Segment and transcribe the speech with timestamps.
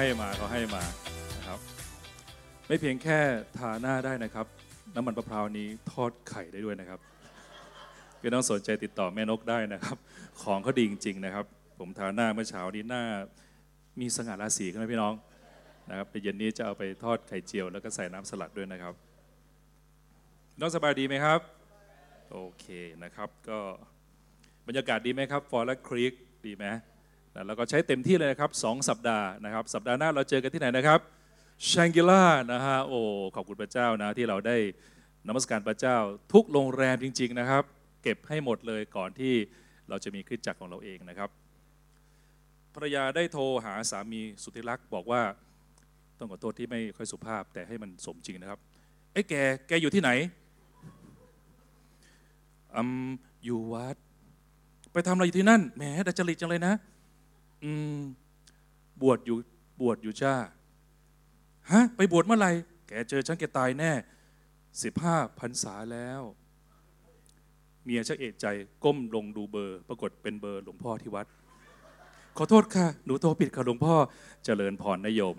[0.00, 0.82] ให้มาเขาให้มา
[1.36, 1.58] นะครับ
[2.66, 3.18] ไม่เพียงแค่
[3.58, 4.46] ทาหน้าได้นะครับ
[4.94, 7.00] น้ำมันมะพร้าวนี้ทอดไข่ได้ด้วยนะครับ
[8.20, 9.96] พี่น้องสนใจติดต่อแม่นกได้นะครับ
[10.42, 11.44] ของเขาดีจริงๆนะครับ
[11.78, 13.04] ผมทาหน้าเมื่อเช้านี้หน้า
[14.00, 15.14] มีสง่าราศีขึ้นไหมพี่น้อง
[15.90, 18.94] นะครับเดี๋ยวเย็นนี้จะเอาไปทอดไข่เจียว แล้วก็ใส่น้ำสลัดด้วยนะครับ
[20.60, 21.40] น้องสบายดีไหมครับ
[22.32, 22.66] โอเค
[23.02, 23.58] นะครับ ก็
[24.66, 26.12] บรรยากาศดีไหมครับฟอร์และครีก
[26.46, 26.66] ดีไหม
[27.34, 31.00] นะแล้วก็ใช้เต็มที่เลยนะครับสองสัปดาห์นะครับ สัปดาห์หน้าเราเจอกันที่ไหนนะครับ
[31.70, 33.00] ชังกิล่านะฮะโอ้
[33.34, 34.56] ขอบคุณพระเจ้านะที่เราได้
[35.26, 35.96] นมัสการพระเจ้า
[36.32, 37.64] ทุกโรงแรมจริง ๆนะครับ
[38.02, 39.34] เก็บให้หมดเลยก่อนที่
[39.88, 41.30] เราจะมีคริสตจักรของเราเองนะครับ
[42.74, 45.22] ภรรยาได้โทรหาสามีสุดที่รักษ์บอกว่า
[46.18, 48.60] ต้องขอโทษที่ไม่ค่อยสุภาพ แต่ให้มันสมจริงนะครับ
[49.12, 49.34] เอ้แก
[49.68, 50.10] แกอยู่ที่ไหน
[52.74, 53.10] อืม
[53.44, 53.96] อยู่วัด
[54.92, 56.74] ไปทำอะไรอยู่ที่นั่นแหมดัจจริตจังเลยนะ
[57.64, 57.98] อืม
[59.02, 59.38] บวชอยู่
[59.80, 60.34] บวชอยู่จ้า
[61.70, 62.50] ฮะ ไปบวชเมื่อไหร่
[62.86, 63.92] แกเจอฉันแกตายแน่
[64.82, 66.22] สิบห้าพรรษาแล้ว
[67.84, 68.46] เมียชักเอะใจ
[68.84, 71.26] ก้มลงดูเบอร์ ปรากฏเป็นเบอร์หลวงพ่อที่วัด
[72.36, 73.94] ขอโทษค่ะ หนูโทรผิดค่ะหลวงพ่อ
[74.44, 75.36] เจริญพรนายโยม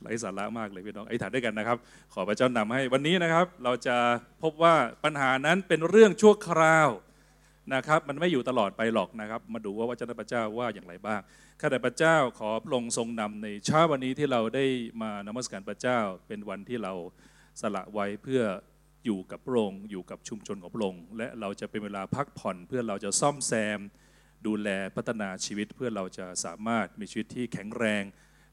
[0.00, 1.76] ไร้สาระมากเลยพี่น้องไอ้ฐานด้วยกันนะครับ
[2.14, 3.96] ขอพระเจ้านำให้วันนี้นะครับ เราจะ
[4.42, 6.88] พบว่าปัญหานั้นเป็นเรื่องชั่วคราว
[7.74, 11.20] นะครับมันไม่อยู่ตลอดไปหรอกนะครับ มาดูว่าพระเจ้าพระเจ้าว่าอย่างไรบ้าง
[11.60, 14.64] ข้าแต่พระเจ้าขอพระองค์ทรงนำในเช้าวันนี้ที่เราได้
[15.02, 16.92] มานมัสการพระเจ้า เป็นวันที่เรา
[17.60, 18.42] สละไว้เพื่อ
[19.04, 23.80] อยู่กับพระองค์อยู่กับชุมชนของพระองค์และเราจะเป็นเวลาพักผ่อนเพื่อเราจะซ่อมแซม
[24.46, 28.04] ดูแลพัฒนาชีวิตเพื่อเราจะสามารถมีชีวิตที่แข็งแรง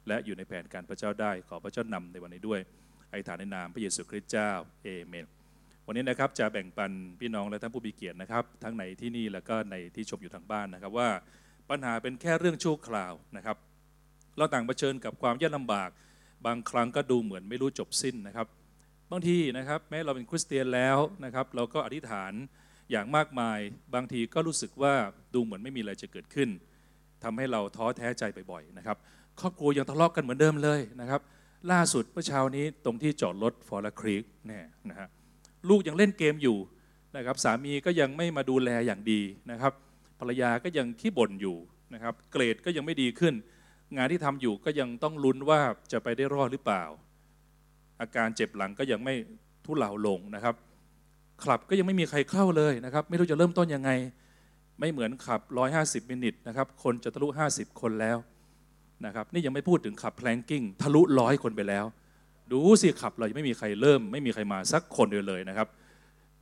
[0.07, 2.59] และอยู่ในแผนการพระเจ้าได้ ขอพระเจ้านำในวันนี้ด้วย
[3.11, 4.51] ไอฐานในนามพระเยซูคริสต์เจ้า
[4.83, 5.25] เอเมน
[5.87, 11.09] วันนี้นะครับจะแบ่งปันพี่น้องและท่านผู้มีเกียรตินะครับ ทั้งในที่นี่แล้วก็ในที่ชมอยู่ทางบ้านนะครับ ว่า
[11.69, 13.57] ปัญหาเป็นแค่เรื่องชั่วคราวนะครับ
[14.37, 15.89] เราต่างเผชิญกับความยากลำบาก
[16.45, 18.47] บางครั้งก็ดูเหมือนไม่รู้จบสิ้นนะครับ
[19.11, 22.33] บางทีนะครับแม้เราเป็นคริสเตียนแล้วนะครับ เราก็อธิษฐาน
[22.91, 23.59] อย่างมากมาย
[23.93, 24.93] บางทีก็รู้สึกว่า
[25.33, 26.49] ดูเหมือนไม่มีอะไรจะเกิดขึ้น
[27.23, 28.97] ทำให้เราท้อแท้ใจบ่อยๆนะครับ
[29.39, 31.21] ครอบครัวยังทะเลาะกันเหมือนเดิมเลยนะครับ
[31.71, 35.09] ล่าสุดเมื่อเช้านี้ตรงที่จอดรถฟอร์ลครีกเนี่ยนะฮะ
[35.69, 36.57] ลูกยังเล่นเกมอยู่
[37.17, 39.73] นะครับสามีก็ยังไม่มาดูแลอย่างดีนะครับ
[40.19, 41.57] ภรรยาก็ยังขี้บ่นอยู่
[41.93, 43.33] นะครับ เกรดก็ยังไม่ดีขึ้น
[43.95, 45.59] งานที่ทำอยู่ก็ยังต้องลุ้นว่า
[45.91, 46.83] จะไปได้รอดหรือเปล่า
[48.01, 49.13] อาการเจ็บหลังก็ยังไม่
[49.65, 50.55] ทุเลาลงนะครับ
[51.43, 53.91] คลับก็ยังไม่มีใครเข้าเลยนะครับ ไม่รู้จะเริ่มต้นยังไง
[54.79, 55.41] ไม่เหมือนขับ
[55.75, 58.17] 150 มินิทนะครับ คนจะทะลุ 50 คนแล้ว
[59.05, 61.85] นะครับ นี่ยังไม่พูดถึงขับแพลงกิ้งทะลุร้อยคนไปแล้ว
[62.53, 65.67] ดูสิขับเรายังไม่มีใครเริ่ม ไม่มีใครมาสักคนเดียวเลยนะครับ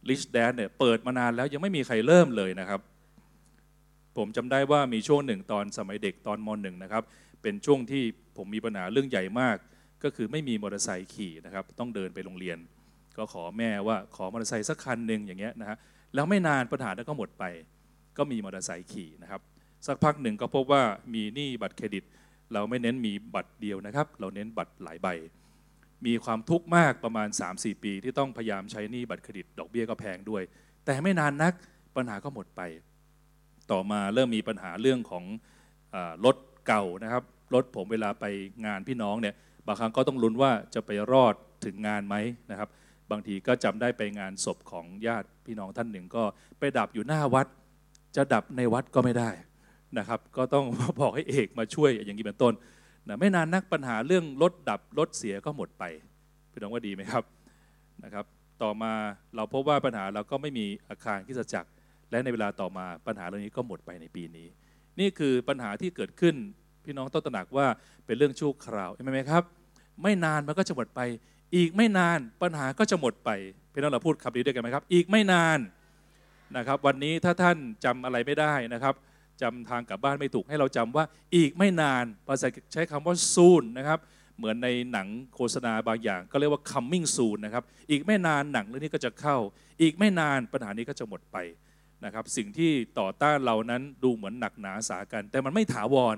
[0.09, 2.79] ลิชแดนเนี่ยเปิดมานานแล้วยังไม่มีใครเริ่มเลยนะครับ
[4.17, 7.03] ผมจำได้ว่ามีช่วงหนึ่งตอนสมัยเด็กตอนมหนึ่งนะครับ
[7.41, 8.03] เป็นช่วงที่
[8.37, 9.55] ผมมีปัญหาเรื่องใหญ่มาก
[10.03, 12.57] ก็คือไม่มีมอเตอร์ไซค์ขี่นะครับ ต้องเดินไปโรงเรียน
[13.17, 15.77] ก็ขอแม่ว่าขอมอเตอร์ไซค์สักคันหนึ่งอย่างเงี้ยนะฮะ
[16.15, 17.43] แล้วไม่นานปัญหานั้นก็หมดไป
[18.17, 19.41] ก็มีมอเตอร์ไซค์ขี่นะครับ
[19.87, 20.83] สักพักหนึ่งก็พบว่า
[21.13, 22.03] มีหนี้บัตรเครดิต
[22.53, 25.07] เราไม่เน้นมีบัตรเดียวนะครับ เราเน้นบัตรหลายใบ
[26.05, 30.43] มีความทุกข์มากประมาณ 3-4 ปี ที่ต้องพยายามใช้หนี้บัตรเครดิตดอกเบี้ยก็แพงด้วย
[30.85, 31.53] แต่ไม่นานนัก
[31.95, 32.61] ปัญหาก็หมดไป
[33.71, 35.23] ต่อมาเริ่มมีปัญหาเรื่องของ
[35.95, 36.35] อรถ
[36.67, 37.23] เก่านะครับ
[37.53, 38.25] รถผมเวลาไป
[38.65, 39.35] งานพี่น้องเนี่ย
[39.67, 41.35] บางครั้งก็ต้องลุ้นว่าจะไปรอด
[41.65, 42.15] ถึงงานไหม
[42.51, 42.69] นะครับ
[43.11, 46.23] บางทีก็จำได้ไปงานศพของญาติพี่น้องท่านหนึ่งก็
[46.59, 47.47] ไปดับอยู่หน้าวัด
[48.15, 49.29] จะดับในวัดก็ไม่ได้
[49.97, 50.65] นะครับ ก็ต้อง
[51.01, 52.53] บอกให้เอกมาช่วยอย่างนี้เป็นต้น
[53.07, 55.83] นะไม่นานนักปัญหาเรื่องรถดับรถเสียก็หมดไป
[56.51, 57.23] พี่น้องว่าดีไหมครับ
[58.03, 58.25] นะครับ
[58.63, 58.93] ต่อมา
[59.35, 61.69] เราพบว่าปัญหาเราก็ไม่มีอาคารคริสตจักร
[62.11, 64.47] และในเวลาต่อมาปัญหาเรื่องนี้ก็หมดไปในปีนี้
[64.99, 66.35] นี่คือปัญหาที่เกิดขึ้น
[66.85, 67.67] พี่น้องต้องตระหนักว่า
[68.05, 69.43] เป็นเรื่องชั่วคราวใช่ไหมครับ
[70.03, 71.01] ไม่นานมันก็จะหมดไป
[71.55, 73.29] อีกไม่นานปัญหาก็จะหมดไป
[73.73, 75.59] พี่น้องเราพูดคำนี้ด้วยกันไหมครับ อีกไม่นาน
[76.57, 78.93] นะครับ วันนี้ถ้าท่านจำอะไรไม่ได้นะครับ
[79.41, 81.05] จำทางกลับบ้านไม่ถูกให้เราจำว่า
[81.35, 83.99] อีกไม่นานภาษาใช้คำว่า soon นะครับ
[84.37, 89.37] เหมือนในหนังโฆษณาบางอย่าง ก็เรียกว่า coming soon นะครับอีกไม่นานหนังเรื่องนี้ก็จะเข้า
[89.81, 91.37] อีกไม่นานปัญหานี้ก็จะหมดไป
[92.05, 96.15] นะครับสิ่งที่ต่อต้านเรานั้นดูเหมือนหนักหนาสากัน แต่มันไม่ถาวร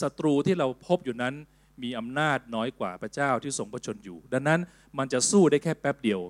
[0.00, 1.34] ศัตรูที่เราพบอยู่นั้น
[1.82, 4.60] มีอำนาจน้อยกว่าพระเจ้าที่ทรงพระชนอยู่ ดังนั้น
[4.98, 6.20] มันจะสู้ได้แค่แป๊บเดียว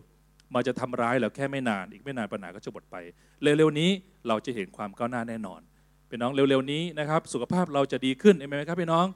[0.54, 2.96] มันจะทำร้ายเราแค่ไม่นาน อีกไม่นานปัญหาก็จะหมดไป
[3.42, 3.90] เร็วๆนี้
[4.28, 5.60] เราจะเห็นความก้าวหน้าแน่นอน
[6.08, 9.06] พี่น้องเร็วๆนี้นะครับ สุขภาพเราจะดีขึ้นเห็นไหมครับพี่น้อง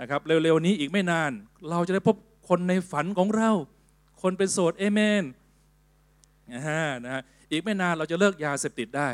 [0.00, 1.30] นะครับเร็วๆนี้อีกไม่นาน
[1.70, 2.16] เราจะได้พบ
[2.48, 3.50] คนในฝันของเรา
[4.22, 5.22] คนเป็นโสดเอเมน
[6.52, 9.08] นะฮะนะฮะอีกไม่นานเราจะเลิกยาเสพติดได้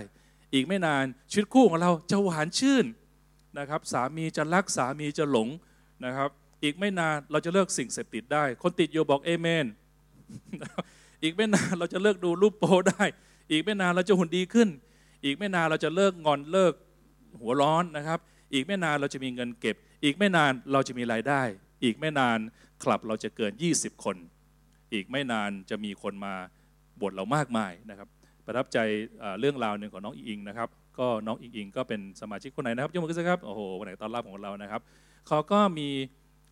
[0.55, 2.87] อีกไม่นานชีวิตคู่ของเราจะหวานชื่น
[3.59, 5.49] นะครับ สามีจะรักสามีจะหลง
[6.05, 6.31] นะครับ
[6.63, 9.67] อีกไม่นานเราจะเลิกสิ่งเสพติดได้ คนติดอยู่บอกเอเมน
[11.23, 13.05] อีกไม่นานเราจะเลิกดูรูปโปได้
[13.51, 14.69] อีกไม่นานเราจะหุ่นดีขึ้น
[15.25, 16.73] อีกไม่นานเราจะเลิกงอนเลิก
[17.41, 18.19] หัวร้อนนะครับ
[18.53, 21.43] อีกไม่นานเราจะมีเงินเก็บ อีกไม่นานเราจะมีรายได้
[21.85, 22.39] อีกไม่นาน
[22.83, 24.17] คลับเราจะเกิน 20 คน
[24.93, 26.35] อีกไม่นานจะมีคนมา
[27.03, 28.09] บทเรามากมายนะครับ
[28.47, 28.79] ประทับใจ
[29.41, 34.81] เรื่องราวหนึ่งของน้องอิงอิงนะครับ ก็น้องอิงอิงก็เป็นสมาชิกคนไหนนะครับยกมือขึ้นสิครับ โอ้โหคนไหนตอนรับของเรานะครับ
[35.29, 35.89] เขาก็มี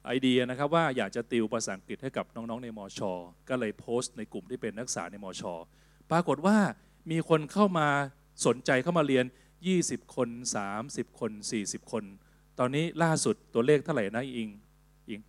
[0.06, 3.12] ไอเดียนะครับว่าอยากจะติวภาษาอังกฤษให้กับน้องๆในมอชอ
[3.49, 5.52] ก็เลยโพสต์ในกลุ่มที่เป็นนักศึกษาในมอชอ
[6.11, 6.56] ปรากฏว่า
[7.11, 7.88] มีคนเข้ามา
[8.46, 9.25] สนใจเข้ามาเรียน
[9.70, 10.29] 20 คน
[10.75, 11.31] 30 คน
[11.62, 12.05] 40 คน
[12.59, 14.49] ตอนนี้ล่าสุดตัวเลขเท่าไหร่นะอิง
[15.09, 15.20] อิง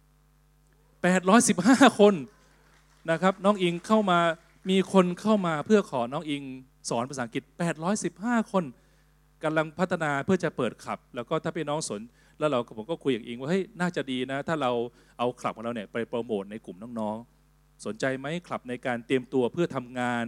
[1.16, 2.16] 815 คน
[3.12, 4.20] นะครับน้องอิงเข้ามา
[4.70, 6.44] มีคนเข้ามาเพื่อขอน้องอิง
[6.90, 7.44] สอนภาษาอังกฤษ
[7.98, 8.64] 815 คน
[9.44, 12.02] กำลังพัฒนาเพื่อจะเปิดขับ แล้วก็ถ้าพี่น้องสน
[12.40, 14.72] แล้วเราผมก็คุยอย่างอิงว่าเฮ้ยน่าจะดีนะ ถ้าเรา
[15.18, 20.24] เอาคลับของเราเนี่ยไปโปรโมทในกลุ่มน้องๆ สนใจไหมคลับในการเตรียมตัวเพื่อทำงาน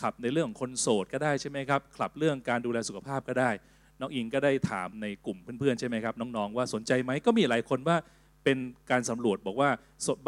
[0.00, 3.50] คลับในเรื่องของคนโสดก็ได้ใช่ไหมครับคลับเรื่องการดูแลสุขภาพก็ได้
[4.00, 7.96] น้องอิงก็ได้ถามในกลุ่มเพื่อนๆใช่ไหมครับน้องๆว่าสนใจไหมก็มีหลายคนว่า
[8.44, 8.58] เป็น
[8.90, 9.70] การสำรวจบอกว่า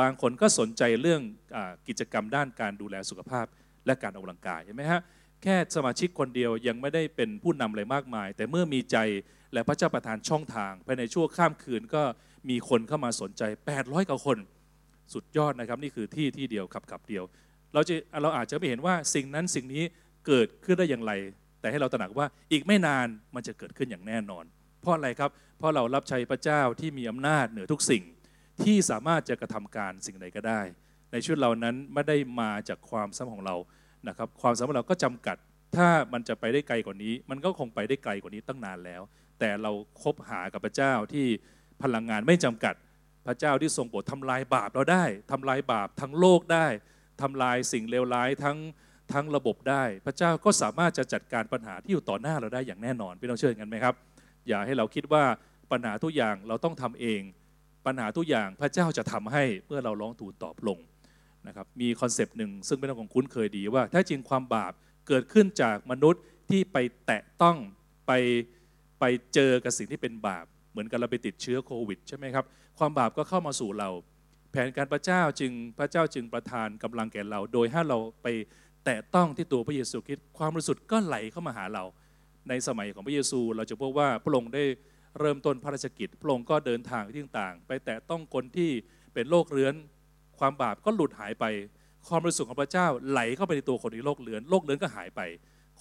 [0.01, 1.21] บางคนก็สนใจเรื่อง
[1.57, 1.59] อ
[1.89, 3.47] กิจกรรมด้านการดูแลสุขภาพ
[3.87, 5.01] และการออกกำลังกายเห็นไหมฮะ
[5.43, 8.97] แค่สมาชิกคนเดียวยังไม่ได้เป็นผู้นำอะไรมากมาย แต่เมื่อมีใจ
[9.53, 12.03] และพระเจ้าประทานช่องทางภายในชั่วข้ามคืนก็
[12.51, 13.43] มีคนเข้ามาสนใจ
[13.77, 14.39] 800กว่าคน
[15.15, 17.25] สุดยอดนะครับ นี่คือที่ที่เดียวขับขับเดียว
[17.75, 19.85] เราจะเราอาจจะไม่เห็นว่าสิ่งนั้นสิ่งนี้
[20.27, 21.13] เกิดขึ้นได้อย่างไร
[21.61, 24.45] แต่ให้เราตระหนักว่าอีกไม่นานมันจะเกิดขึ้นอย่างแน่นอน
[24.81, 28.05] เพราะอะไรครับ เพราะเรารับใช้พระเจ้าที่มีอำนาจเหนือทุกสิ่ง
[28.65, 30.61] ที่สามารถจะกระทำการสิ่งใดก็ได้
[31.13, 33.57] ในชีวิตเรานั้นไม่ได้มาจากความสามารถของเรา
[34.09, 35.37] นะครับความสามารถเราก็จำกัด
[35.77, 39.03] ถ้ามันจะไปได้ไกลกว่านี้ มันก็คงไปได้ไกลกว่านี้ตั้งนานแล้ว
[39.41, 39.73] แต่เรา
[40.03, 41.27] คบหากับพระเจ้าที่
[41.83, 42.75] พลังงานไม่จำกัด
[43.27, 46.67] พระเจ้าที่ทรงโปรดทำลายบาปเราได้ทำลายบาปทั้งโลกได้
[47.23, 48.59] ทำลายสิ่งเลวร้ายทั้ง
[49.13, 53.95] ทั้งระบบได้ พระเจ้าก็สามารถจะจัดการปัญหาที่อยู่ต่อหน้าเราได้อย่างแน่นอนพี่น้องเชื่อกันไหมครับ
[54.49, 55.25] อย่าให้เราคิดว่า
[55.73, 57.21] ปัญหาทุกอย่างเราต้องทำเอง
[57.87, 60.79] ปัญหาทุกอย่างพระเจ้าจะทำให้เมื่อเราร้องทูลตอบลง
[61.47, 64.73] นะครับมี concept หนึ่งซึ่งเป็นเรื่องของคุ้นเคยดีว่าแท้จริงความบาป
[65.09, 66.77] เกิดขึ้นจากมนุษย์ที่ไป
[67.07, 67.57] แตะต้อง
[68.07, 68.13] ไป
[69.01, 72.45] ไปเจอกับสิ่งที่เป็นบาป เหมือนกับเราไปติดเชื้อโควิดใช่ไหมครับ
[72.79, 73.91] ความบาปก็เข้ามาสู่เรา
[74.51, 78.27] แผนการพระเจ้าจึงพระเจ้าจึงประทานกำลังแก่เรา โดยให้เราไป
[78.85, 81.85] แตะต้องที่ตัวพระเยซูคริสต์ความบริสุทธิ์ก็ไหลเข้ามาหาเรา
[82.49, 84.65] ในสมัยของพระเยซู เราจะพบว่าพระองค์ได้
[85.19, 88.71] เริ่มต้นพระราชกิจ พระองค์ก็เดินทางไปที่ต่าง ๆ ไปแตะต้องคนที่
[89.15, 89.75] เป็นโรคเรื้อน
[90.39, 91.45] ความบาปก็หลุดหายไป
[92.09, 95.21] ความบริสุทธิ์ของพระเจ้าไหลเข้าไปในตัวคนที่โรคเรื้อนโรคเรื้อนก็หายไป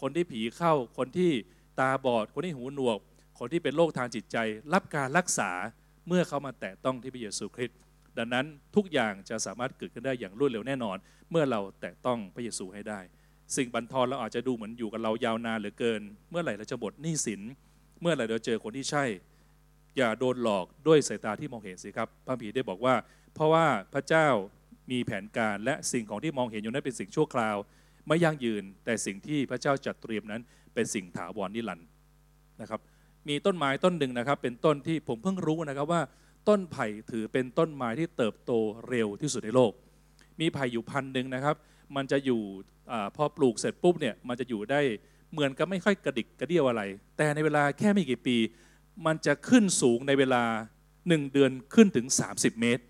[0.01, 1.31] คนที่ผีเข้า คนที่
[1.80, 3.00] ตาบอด คนที่หูหนวก
[3.39, 4.38] คนที่เป็นโรคทางจิตใจ
[4.74, 5.51] รับการรักษา
[6.07, 7.77] เมื่อเขามาแตะต้องที่พระเยซูคริสต์
[8.19, 8.45] ดังนั้น
[8.75, 10.98] ทุกอย่างจะสามารถเกิดขึ้นได้อย่างรวดเร็วแน่นอน
[11.31, 13.00] เมื่อเราแตะต้องพระเยซูให้ได้
[13.56, 17.42] สิ่งบันทอนเราอาจจะดูเหมือนอยู่กับเรายาวนานเหลือเกิน เมื่อไหร่เราจะหมดหนี้สิน
[18.01, 19.06] เมื่อไหร่เราเจอคนที่ใช่
[19.97, 22.95] อย่าโดนหลอกด้วยสายตาที่มองเห็นสิครับพระผีได้บอกว่า
[23.33, 24.28] เพราะว่าพระเจ้า
[24.92, 27.57] มีแผนการและสิ่งของที่มองเห็นอยู่นั้นเป็นสิ่งชั่วคราว
[28.07, 30.42] ไม่ยั่งยืน แต่สิ่งที่พระเจ้าจัดเตรียมนั้น
[30.73, 31.88] เป็นสิ่งถาวรนิรันดร์
[32.61, 32.80] นะครับ
[33.28, 36.02] มีต้นไม้ต้นหนึ่งนะครับ เป็นต้นที่ผมเพิ่งรู้นะครับว่า
[36.48, 38.52] ต้นไผ่ถือเป็นต้นไม้ที่เติบโต
[38.90, 39.72] เร็วที่สุดในโลก
[40.40, 41.56] มีไผ่อยู่พันหนึ่งนะครับ
[41.96, 42.42] มันจะอยู่
[42.92, 44.81] อพอปลูกเสร็จปุ๊บเนี่ยมันจะอยู่ได้
[45.31, 46.81] เหมือนกับไม่ค่อยกระดิกกระเดี่ยวอะไร
[47.18, 48.38] แต่ในเวลาแค่ไม่กี่ปี
[49.06, 50.44] มันจะขึ้นสูงในเวลา
[50.90, 52.84] 1 เดือนขึ้นถึง 30 เมตร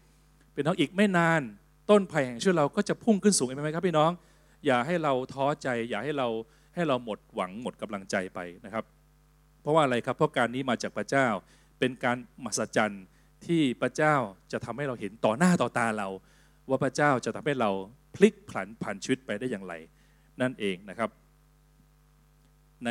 [0.54, 1.42] เป็นน้องอีกไม่นาน
[1.90, 4.12] ต้นไผ่แห่งชีวิตเราก็จะพุ่งขึ้นสูงเห็นไหมครับพี่น้อง
[4.66, 6.28] อย่าให้เราท้อใจ อย่าให้เรา
[6.76, 8.84] ให้เราหมดหวังหมดกำลังใจไปนะครับ
[9.62, 11.28] เพราะว่าอะไรครับเพราะการนี้มาจากพระเจ้า
[11.80, 13.04] เป็นการมหัศจรรย์
[13.46, 14.16] ที่พระเจ้า
[14.52, 16.08] จะทำให้เราเห็นต่อหน้าต่อตาเรา
[16.70, 17.70] ว่าพระเจ้าจะทำให้เรา
[18.16, 19.74] พลิกผันผันชีวิตไปได้อย่างไร
[20.42, 21.10] นั่นเองนะครับ
[22.86, 22.90] ใน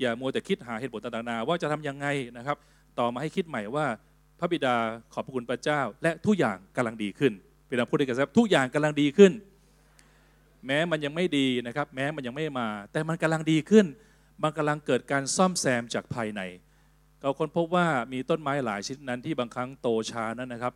[0.00, 2.06] อย่ามัวแต่คิดหาเหตุผลต่างๆว่าจะทำยังไง
[2.36, 2.56] นะครับ
[2.98, 3.86] ต่อมาให้คิดใหม่ว่า
[4.38, 4.74] พระบิดา
[5.12, 7.32] ขอบพระคุณพระเจ้า และทุกอย่างกำลังดีขึ้น
[7.66, 9.32] เป็นคำพูดด้วยกันครับทุกอย่างกำลังดีขึ้น
[10.66, 13.86] แม้มันยังไม่ดีนะครับ แม้มันยังไม่มา แต่มันกำลังดีขึ้น
[14.42, 16.40] มันกำลังเกิดการซ่อมแซมจากภายใน
[17.22, 20.74] เราค้นพบว่ามีต้นไม้หลายชนิดนั้นที่บางครั้งโตช้านั้นนะครับ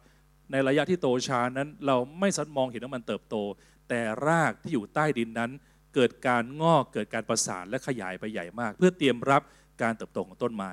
[0.53, 3.37] ในระยะที่โตช้านั้น เราไม่สามารถมองเห็นว่ามันเติบโต
[3.89, 5.51] แต่รากที่อยู่ใต้ดินนั้น
[5.95, 9.43] เกิดการงอกเกิดการประสานและขยายไปใหญ่มาก เพื่อเตรียมรับ
[9.83, 10.73] การเติบโตของต้นไม้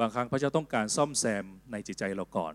[0.00, 2.54] บางครั้งพระเจ้าต้องการซ่อมแซมในจิตใจเราก่อน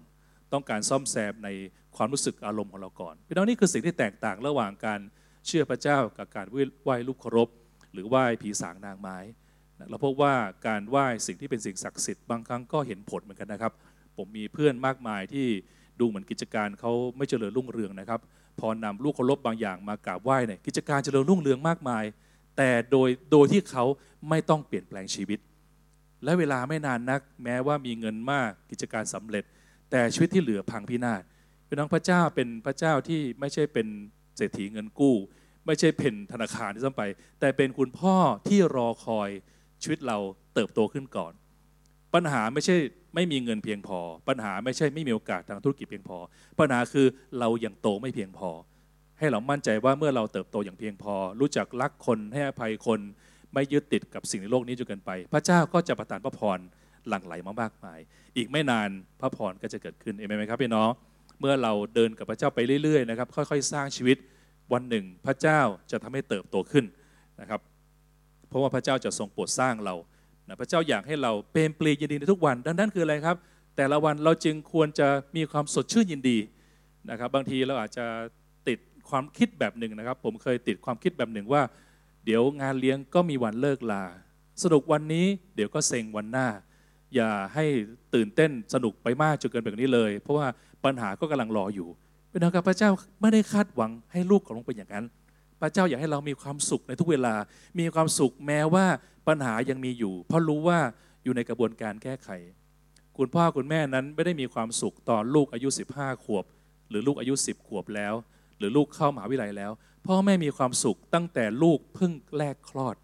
[0.53, 1.49] ต้องการซ่อมแซมใน
[1.95, 4.99] ความรู้สึกอารมณ์ของเราก่อนพี่น้องนี่คือสิ่งที่แตกต่างระหว่างการ
[5.47, 6.47] เชื่อพระเจ้ากับการ
[6.83, 7.49] ไหว้ลูกเคารพ
[7.93, 9.17] หรือไหว้ผีสางนางไม้
[9.89, 10.33] เราพบว่า
[10.67, 13.73] การไหว้สิ่งที่เป็นสิ่งศักดิ์สิทธิ์บางครั้งก็เห็นผลเหมือนกันนะครับ
[14.17, 15.47] ผมมีเพื่อนมากมายที่
[15.99, 18.19] ดูเหมือนกิจการเขาไม่เจริญรุ่งเรืองนะครับ
[18.59, 22.03] พอนำลูกเคารพบางอย่างมากราบไหว้เนี่ยกิจการเจริญรุ่งเรืองมากมาย
[22.57, 23.85] แต่โดยโดยที่เขา
[24.29, 25.39] ไม่ต้องเปลี่ยนแปลงชีวิต
[26.23, 29.43] และเวลาไม่นานนัก แม้ว่ามีเงินมากกิจการสำเร็จ
[29.91, 31.23] แต่ชีวิตที่เหลือพังพินาศ
[31.67, 33.87] พี่น้องพระเจ้าเป็นพระเจ้าที่ไม่ใช่เป็น
[34.37, 35.15] เศรษฐีเงินกู้
[35.65, 37.03] ไม่ใช่เป็นธนาคารที่ซ้ำไป
[37.39, 38.15] แต่เป็นคุณพ่อ
[38.47, 39.29] ที่รอคอย
[39.83, 40.17] ชีวิตเรา
[40.55, 41.33] เติบโตขึ้นก่อน
[42.13, 42.75] ปัญหาไม่ใช่
[43.15, 46.17] ไม่มีเงินเพียงพอ ปัญหาไม่ใช่ไม่มีโอกาสทางธุรกิจเพียงพอ
[46.59, 47.07] ปัญหาคือ
[47.39, 48.49] เรายังโตไม่เพียงพอ
[49.19, 52.99] ให้เรามั่นใจว่าเมื่อเราเติบโตอย่างเพียงพอ รู้จักรักคนให้อภัยคน
[53.53, 56.59] ไม่ยึดติดกับสิ่งในโลกนี้จนเกินไป พระเจ้าก็จะประทานพระพร
[57.07, 57.99] หลั่งไหลมามากมาย
[58.37, 60.89] อีกไม่นานพระพรก็จะเกิดขึ้นเอเมนไหมครับพี่น้อง
[61.39, 64.17] เมื่อเราเดินกับพระเจ้าไปเรื่อยๆนะครับค่อยๆ สร้างชีวิต
[64.73, 65.59] วันหนึ่ง พระเจ้า
[65.91, 66.85] จะทำให้เติบโตขึ้น
[67.41, 67.59] นะครับ
[68.53, 69.95] เพราะว่าพระเจ้าจะทรงโปรดสร้างเรา
[70.47, 73.37] นะพระเจ้าอยากให้เราเป็นปลียินดีในทุกวัน ดังนั้นคืออะไรครับ
[73.77, 76.37] แต่ละวันเราจึงควรจะมีความสดชื่นยินดี
[77.09, 78.05] นะครับ บางทีเราอาจจะ
[78.67, 78.79] ติด
[79.09, 81.61] ความคิดแบบหนึ่งนะครับ ผมเคยติดความคิดแบบหนึ่งว่า
[82.25, 84.03] เดี๋ยวงานเลี้ยงก็มีวันเลิกลา
[84.63, 86.47] สนุกวันนี้เดี๋ยวก็เซ็งวันหน้า
[87.15, 87.65] อย่าให้
[88.15, 90.47] ตื่นเต้นสนุกไปมากจนเกินแบบนี้เลย เพราะว่า
[90.85, 91.87] ปัญหาก็กำลังรออยู่
[92.29, 92.89] เป็นนะครับพระเจ้า
[93.21, 95.05] ไม่ได้คาดหวังให้ลูกของลงเป็นอย่างนั้น
[95.65, 97.35] พระเจ้าอยากให้เรามีความสุขในทุกเวลา
[97.79, 98.85] มีความสุขแม้ว่า
[99.27, 100.79] ปัญหายังมีอยู่ เพราะรู้ว่า
[101.23, 102.29] อยู่ในกระบวนการแก้ไข
[103.17, 106.45] คุณพ่อคุณแม่นั้นไม่ได้มีความสุขตอนลูกอายุ 15 ขวบ
[106.89, 108.13] หรือลูกอายุ 10 ขวบแล้ว
[108.57, 109.71] หรือลูกเข้ามหาวิทยาลัยแล้ว
[110.07, 112.95] พ่อแม่มีความสุขตั้งแต่ลูกเพิ่งแรกคลอด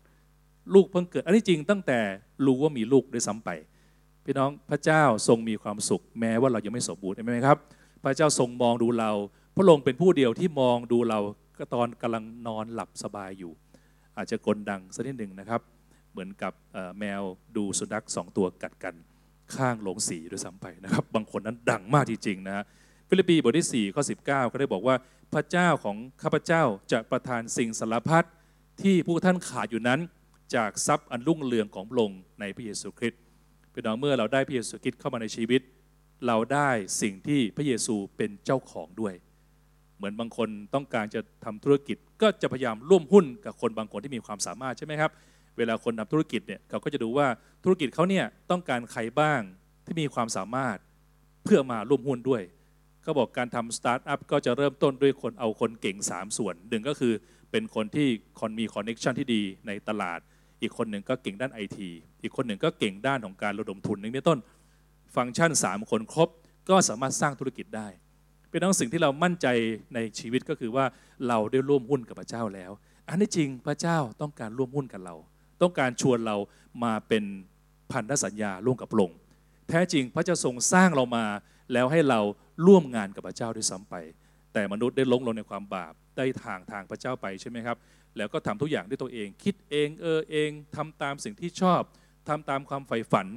[0.74, 2.00] ลูกเพิ่งเกิด อันนี้จริงตั้งแต่
[2.46, 3.50] รู้ว่ามีลูกด้วยซ้ำไป
[4.24, 7.58] พี่น้องพระเจ้าทรงมีความสุข แม้ว่าเรายังไม่สมบูรณ์ใช่ไหมครับ
[8.04, 9.12] พระเจ้าทรงมองดูเรา
[9.56, 11.20] พระองค์เป็นผู้เดียวที่มองดูเรา
[11.60, 13.52] ก็ตอนกำลังนอนหลับสบายอยู่
[14.18, 15.62] อาจจะกลดังสักนิดหนึ่งนะครับ
[16.12, 16.54] เหมือนกับ
[17.00, 17.22] แมว
[17.56, 18.96] ดูสุนัขสองตัวกัดกัน
[19.56, 22.64] ข้างโลงสีด้วยซ้ำไปนะครับ บางคนนั้นดังมากจริงๆนะฮะ
[23.10, 24.96] ฟิลิปปีบทที่4ข้อ19 ก็ได้บอกว่า
[25.34, 28.26] พระเจ้าของข้าพเจ้าจะประทานสิ่งสารพัด
[28.82, 30.00] ที่ผู้ท่านขาดอยู่นั้น
[30.56, 33.22] จากทรัพย์อันรุ่งเรืองของพระองค์ในพระเยซูคริสต์
[33.74, 35.62] พี่น้องเมื่อเราได้พระเยซูคริสต์เข้ามาในชีวิต
[36.28, 36.70] เราได้
[37.02, 39.14] สิ่งที่พระเยซูเป็นเจ้าของด้วย
[40.00, 45.12] เหมือนบางคนต้องการจะทำธุรกิจ ก็จะพยายามร่วมหุ้นกับคนบางคนที่มีความสามารถใช่ไหมครับ
[45.58, 47.28] เวลาคนทำธุรกิจเนี่ยเขาก็จะดูว่า
[47.64, 49.42] ธุรกิจเขาเนี่ยต้องการใครบ้าง
[49.86, 50.78] ที่มีความสามารถ
[51.44, 52.44] เพื่อมาร่วมหุ้นด้วย
[53.04, 57.14] เขาบอกการทำสตาร์ทอัพก็จะเริ่มต้นด้วยคนเอาคนเก่ง 3 ส่วนหนึ่งก็คือ
[57.52, 58.08] เป็นคนที่
[58.40, 60.20] คนมี connection ที่ดีในตลาด
[60.62, 61.90] อีกคนหนึ่งก็เก่งด้านไอที
[62.24, 64.40] อีกคนหนึ่งก็เก่งด้านของการระดมทุนอย่างนี้ต้น
[65.16, 66.30] ฟังก์ชัน 3 คนครบ
[66.70, 67.88] ก็สามารถสร้างธุรกิจได้
[68.50, 69.48] เป็นทั้งสิ่งที่เรามั่นใจ
[69.96, 70.86] ในชีวิตก็คือว่า
[71.28, 72.72] เราได้ร่วมหุ้นกับพระเจ้าแล้ว
[73.10, 75.16] อันนี้จริงพระเจ้าต้องการร่วมหุ้นกับเรา
[75.62, 76.38] ต้องการชวนเรา
[76.84, 77.24] มาเป็น
[77.92, 79.18] พันธสัญญาร่วมกับพระองค์
[79.70, 81.26] แท้จริงพระเจ้าทรงสร้างเรามา
[81.74, 82.20] แล้วให้เรา
[82.68, 83.96] ร่วมงานกับพระเจ้าด้วยซ้ำไป
[84.54, 87.78] แต่มนุษย์ได้ลงลงในความบาปได้ทางทางพระเจ้าไปใช่ไหมครับ
[88.18, 91.82] แล้วก็ทำทุกอย่างด้วยตัวเอง คิดเองเออเองทำตามสิ่งที่ชอบ
[92.30, 93.28] ทำตามความใฝ่ฝัน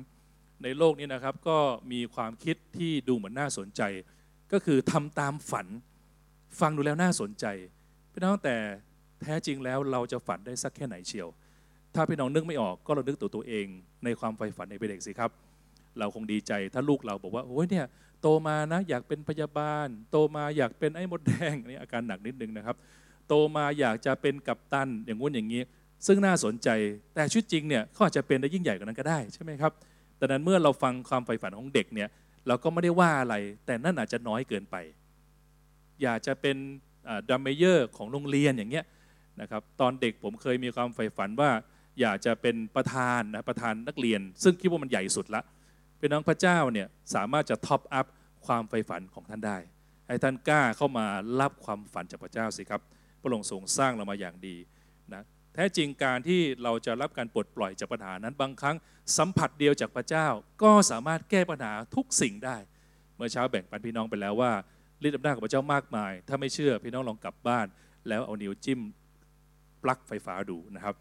[0.62, 1.58] ในโลกนี้นะครับก็
[1.92, 3.82] มีความคิดที่ดูเหมือนน่าสนใจ
[4.52, 5.66] ก็คือทำตามฝัน
[6.60, 7.44] ฟังดูแล้วน่าสนใจ
[8.12, 8.56] พี่น้องแต่
[9.22, 11.28] แท้จริงแล้วเราจะฝันได้สักแค่ไหนเชียว
[11.94, 13.66] ถ้าพี่น้องนึกไม่ออกก็เรานึกตัวตัวเอง
[14.04, 15.30] ในความใฝ่ฝันในเป็นเด็กสิครับ
[15.98, 17.86] เราคงดีใจถ้าลูกเราบอกว่าโอ้ยเนี่ย
[18.22, 22.76] โตมานะอยากเป็นพยาบาล โตมาอยากเป็นไอ้มดแดงนี่อาการหนักนิดนึงนะครับ
[23.28, 25.62] โตมาอยากจะเป็นกัปตันอย่างงู้นอย่างนี้
[26.06, 26.68] ซึ่งน่าสนใจ
[27.14, 29.72] แต่ชีวิตจริงเนี่ยเขาอาจจะเป็นได้ยิ่งใหญ่กว่านั้นก็ได้ใช่ไหมครับ
[30.18, 32.08] แต่นั้นเมื่อเราฟังความใฝ่ฝันของเด็กเนี่ย
[32.46, 34.76] เราก็ไม่ได้ว่าอะไร แต่นั่นอาจจะน้อยเกินไป
[36.02, 36.56] อยากจะเป็น
[37.28, 38.84] ดรัมเมเยอร์ของโรงเรียนอย่างเงี้ย
[39.40, 41.50] นะครับตอนเด็กผมเคยมีความใฝ่ฝันว่า
[42.00, 45.42] อยากจะเป็นประธานนะประธานนักเรียน ซึ่งคิดว่ามันใหญ่สุดละ
[45.98, 48.06] พี่น้องพระเจ้าเนี่ยสามารถจะ top up
[48.46, 49.58] ความใฝ่ฝันของท่านได้
[50.08, 51.06] ให้ท่านกล้าเข้ามา
[51.40, 52.80] รับความฝันจากพระเจ้าสิครับ
[53.20, 54.56] พระองค์ทรงสร้างเรามาอย่างดี
[55.14, 55.22] นะ
[55.54, 58.76] แท้จริงการที่เราจะรับการปลดปล่อยจากปัญหานั้นบางครั้ง
[59.18, 60.26] สัมผัสเดียวจากพระเจ้า
[60.62, 62.56] ก็สามารถแก้ปัญหาทุกสิ่งได้
[63.16, 64.52] เมื่อเช้าแบ่งปันพี่น้องไปแล้วว่า
[65.06, 67.66] ฤทธิ์อำนาจของพระเจ้ามากมาย ถ้าไม่เชื่อพี่น้องลองกลับบ้าน
[68.08, 68.80] แล้วเอานิ้วจิ้ม
[69.82, 70.94] ปลั๊กไฟฟ้าดูนะครับ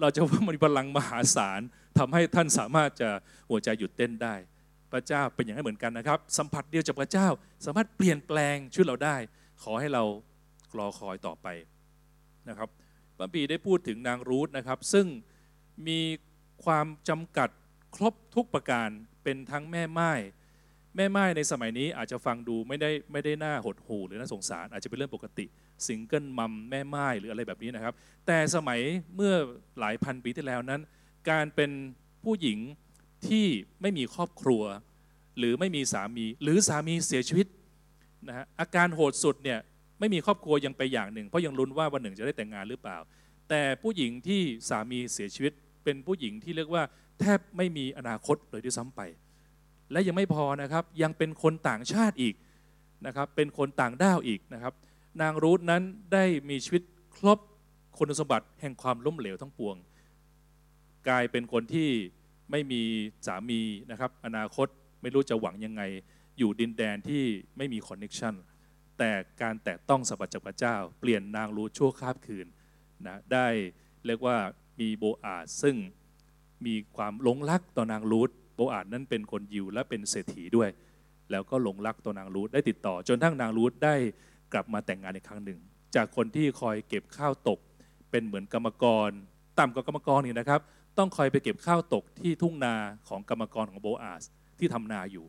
[0.00, 1.60] เราจะว่ามันมีพลังมหาศาล
[1.98, 3.10] ทำให้ท่านสามารถจะ
[3.50, 4.34] หัวใจหยุดเต้นได้
[4.92, 7.28] พระเจ้าเป็นอย่างนั้นเหมือนกันนะครับ สัมผัสเดียวจากพระเจ้า
[7.66, 9.16] สามารถเปลี่ยนแปลงชีวิตเราได้
[9.62, 10.02] ขอให้เรา
[10.78, 11.46] รอคอยต่อไป
[12.48, 12.68] นะครับ
[13.18, 15.06] พระปีได้พูดถึงนางรูธนะครับ ซึ่ง
[15.88, 16.00] มี
[16.64, 17.48] ความจำกัด
[17.96, 18.88] ครบทุกประการ
[19.22, 20.12] เป็นทั้งแม่ไม้
[20.96, 25.44] แม่ไม้ในสมัยนี้อาจจะฟังดูไม่ได้ไม่ได้น่าหดหู่หรือน่าสงสาร อาจจะเป็นเรื่องปกติ
[25.86, 27.94] ซิงเกิลมัมแม่ไม้หรืออะไรแบบนี้นะครับ
[28.26, 28.80] แต่สมัย
[29.14, 29.34] เมื่อ
[29.80, 30.80] หลายพันปีที่แล้วนั้น
[31.30, 31.70] การเป็น
[32.24, 32.58] ผู้หญิง
[33.28, 33.46] ที่
[33.80, 34.62] ไม่มีครอบครัว
[35.38, 37.46] หรือไม่มีสามี หรือสามีเสียชีวิต
[38.28, 39.58] นะฮะอาการโหดสุดเนี่ย
[39.98, 42.98] ไม่มีครอบครัวยังไปอย่างหนึ่ง เพราะยังลุ้นว่าวันหนึ่งจะได้แต่งงานหรือเปล่า
[43.48, 45.52] แต่ผู้หญิงที่สามีเสียชีวิต
[45.84, 46.82] เป็นผู้หญิงที่เรียกว่า
[47.20, 49.00] แทบไม่มีอนาคตเลยด้วยซ้ำไป
[49.92, 52.34] และยังไม่พอนะครับยังเป็นคนต่างชาติอีก
[53.06, 54.74] นะครับเป็นคนต่างด้าวอีกนะครับ
[55.22, 56.82] นางรูธนั้นได้มีชีวิต
[57.16, 57.38] ครบ
[57.98, 59.76] คุณสมบัติแห่งความล้มเหลวทั้งปวง
[61.08, 61.88] กลายเป็นคนที่
[62.50, 62.82] ไม่มี
[63.26, 64.66] สามีนะครับอนาคต
[65.02, 65.82] ไม่รู้จะหวังยังไง
[66.38, 67.22] อยู่ดินแดนที่
[67.56, 68.34] ไม่มีคอนเน็ชัน
[68.98, 69.12] แต่
[69.42, 72.46] การแตะต้องสัพพจากพระเจ้า เปลี่ยนนางรูธชั่วคาบคืน
[73.06, 73.48] นะได้
[74.06, 74.36] เรียกว่า
[74.80, 75.76] มีโบอาสซึ่ง
[76.66, 80.70] มีความหลงรักต่อนางรูธโบอาสนั้นเป็นคนยิวและเป็นเศรษฐีด้วย
[81.30, 83.94] แล้วก็หลงรักตัวนางรูธได้ติดต่อ จนทั้งนางรูธได้
[84.52, 85.58] กลับมาแต่งงานอีกครั้งหนึ่ง
[85.94, 87.58] จากคนที่คอยเก็บข้าวตก
[88.10, 89.10] เป็นเหมือนกรรมกร
[89.58, 90.60] ต่ำกว่ากรรมกรนี่นะครับ
[90.98, 92.74] ต้องคอยไปเก็บข้าวตกที่ทุ่งนา
[93.08, 94.22] ของกรรมกรของโบอาส
[94.58, 95.26] ที่ทำนาอยู่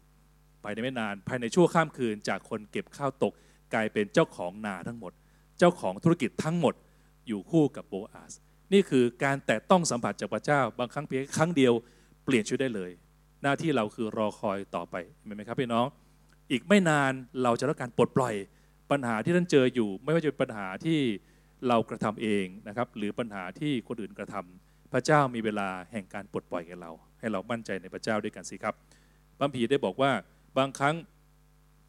[0.61, 3.33] ไปในไม่นานภายในชั่วข้ามคืน จากคนเก็บข้าวตก
[3.73, 5.11] กลายเป็นเจ้าของนาทั้งหมด
[5.59, 6.73] เจ้าของธุรกิจทั้งหมด
[7.27, 8.33] อยู่คู่กับโบอาส
[8.73, 11.73] นี่คือการแตะต้องสัมผัสจากพระเจ้า บางครั้งเพียงครั้งเดียว
[12.25, 12.91] เปลี่ยนชีวิตได้เลย
[13.43, 14.95] หน้าที่เราคือรอคอยต่อไป
[15.25, 15.85] เห็นไหมครับพี่น้อง
[16.51, 17.11] อีกไม่นาน
[17.43, 18.35] เราจะรับการปลดปล่อย
[18.91, 20.99] ปัญหาที่ท่านเจออยู่ ไม่ว่าจะเป็นปัญหาที่
[21.67, 28.73] เรากระทำเองนะครับ หรือปัญหาที่คนอื่นกระทำพระเจ้ามีเวลาแห่งการปลดปล่อยแก่เรา ให้เรามั่นใจในพระเจ้าด้วยกันสิครับ
[29.37, 30.11] พระพีได้บอกว่า
[30.57, 30.95] บางครั้ง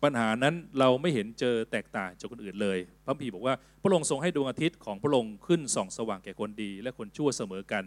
[0.03, 7.85] ปัญหานั้นเราไม่เห็นเจอแตกต่างจากคนอื่นเลย พระพีบอกว่าพระองค์ทรงให้ดวงอาทิตย์ของพระองค์ขึ้นส่องสว่างแก่คนดี และคนชั่วเสมอกัน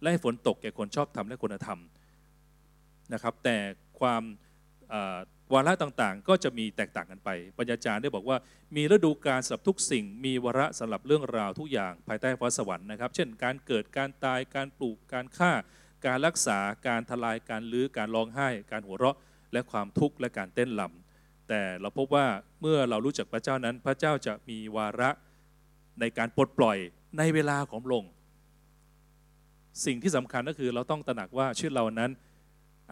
[0.00, 1.78] และให้ฝนตกแก่คนชอบธรรมและคนธรรม
[3.12, 3.56] นะครับ แต่
[4.00, 4.22] ความ
[5.54, 8.36] วาระต่างๆ ก็จะมีแตกต่างกันไป ปัญญาจารย์ได้บอกว่า
[8.76, 15.52] มีฤดูกาลสำหรับทุกสิ่ง มีวาระสำหรับเรื่องราวทุกอย่างภายใต้ฟ้าสวรรค์นะครับ เช่น การเกิด การตาย การปลูก การฆ่า
[16.06, 19.16] การรักษา การทลาย การลื้อ การร้องไห้ การหัวเราะ
[19.52, 21.05] และความทุกข์ และการเต้นลำ
[21.48, 22.26] แต่เราพบว่า
[22.60, 25.10] เมื่อเรารู้จักพระเจ้านั้น พระเจ้าจะมีวาระ
[26.00, 26.78] ในการปลดปล่อย
[27.18, 28.06] ในเวลาของพระอง
[29.84, 32.10] สิ่งที่สำคัญก็คือเราต้องตระหนักว่าชีวิตเรานั้น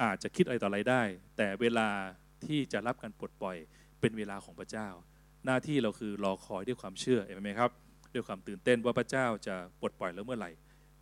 [0.02, 1.02] อาจจะคิดอะไรต่ออะไรได้
[1.36, 1.88] แต่เวลา
[2.46, 3.56] ที่จะรับการปลดปล่อย
[4.00, 4.88] เป็นเวลาของพระเจ้า
[5.44, 7.70] หน้าที่เราคือรอคอยด้วยความเชื่อเห็นไหมครับ
[8.14, 10.50] ด้วยความตื่นเต้นว่าพระเจ้าจะปลดปล่อยแล้วเมื่อไหร่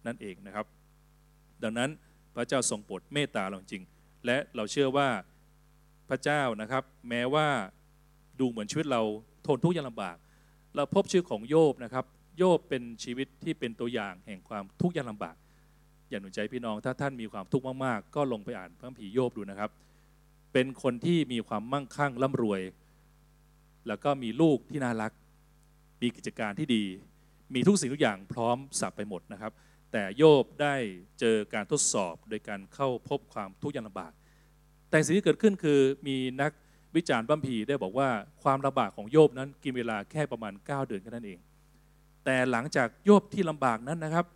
[0.07, 0.67] นั่นเองนะครับ
[1.63, 1.91] ดังนั้น
[2.35, 3.83] พระเจ้าทรงโปรดเมตตาเราจริง
[4.27, 5.09] และเราเชื่อว่า
[6.13, 7.47] พระเจ้านะครับ แม้ว่า
[8.41, 9.03] ดูเหมือนชีวิตเรา
[9.47, 10.17] ทนทุกข์ยากลำบาก
[10.77, 12.05] เราพบชื่อของโยบนะครับ
[12.39, 15.37] โยบเป็นชีวิตที่เป็นตัวอย่างแห่งความทุกข์ยากลำบาก
[16.11, 19.71] อย่าหนุนใจพี่น้องถ้าท่านมีความทุกข์มากๆ ก็ลงไปอ่านพระคัมภีโยบดูนะครับ
[20.53, 22.61] เป็นคนที่มีความมั่งคั่งร่ำรวย
[23.89, 25.13] แล้วก็มีลูกที่น่ารัก
[26.01, 26.85] มีกิจการที่ดี
[27.55, 29.53] มีทุกสิ่งทุกอย่างพร้อมสับไปหมดนะครับ
[29.93, 30.75] แต่โยบได้
[31.21, 34.13] เจอการทดสอบโดยการเข้าพบความทุกข์ยากลำบาก
[34.93, 36.53] แต่สิ่งที่เกิดขึ้นคือมีนัก
[36.97, 38.09] วิจารณ์บัมพีได้บอกว่า
[38.43, 41.39] ความลำบากของโยบนั้นกินเวลาแค่ประมาณ 9 เดือนแค่นั้นเอง
[42.25, 44.27] แต่หลังจากโยบที่ลำบากนั้นนะครับ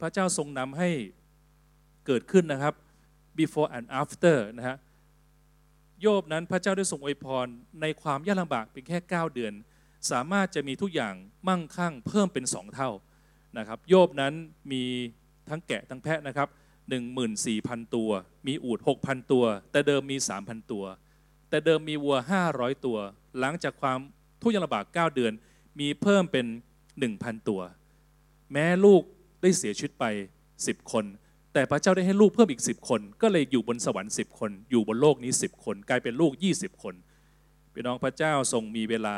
[0.00, 0.90] พระเจ้าทรงนำให้
[2.06, 2.74] เกิดขึ้นนะครับ
[3.38, 4.76] before and after นะฮะ
[6.00, 7.46] โยบนั้นพระเจ้าได้ทรงอวยพร
[7.80, 9.52] ในความยากลำบากเพียงแค่ 9 เดือน
[10.10, 11.14] สามารถจะมีทุกอย่าง
[11.48, 12.90] มั่งคั่งเพิ่มเป็น 2 เท่า
[13.58, 14.32] นะครับ โยบนั้น
[14.72, 14.82] มี
[15.48, 16.48] ทั้งแกะทั้งแพะนะครับ
[16.88, 18.10] 14,000 ตัว
[18.46, 20.84] มีอูฐ6,000 ตัว แต่เดิมมี 3,000 ตัว
[21.50, 22.16] แต่เดิมมีวัว
[22.50, 22.98] 500 ตัว
[23.38, 23.98] หลังจากความ
[24.40, 25.32] ทุกข์ยากลำบาก9เดือน
[25.80, 26.46] มีเพิ่มเป็น
[26.96, 27.60] 1,000 ตัว
[28.52, 29.02] แม้ลูก
[29.42, 30.04] ได้เสียชีวิตไป
[30.48, 31.04] 10 คน
[31.52, 36.94] แต่พระเจ้าได้ให้ลูกเพิ่มอีก 10 คน ก็เลยอยู่บนสวรรค์ 10 คน อยู่บนโลกนี้ 10 คน กลายเป็นลูก 20 คน
[37.72, 39.16] พี่น้องพระเจ้าทรงมีเวลา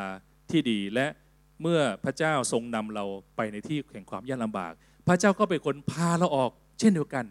[0.51, 1.07] ที่ดีและ
[1.61, 3.05] เมื่อพระเจ้าทรงนำเรา
[3.35, 4.73] ไปในที่แห่งความยากลำบาก
[5.07, 7.25] พระเจ้าก็เป็นคนพาเราออก เช่นเดียวกัน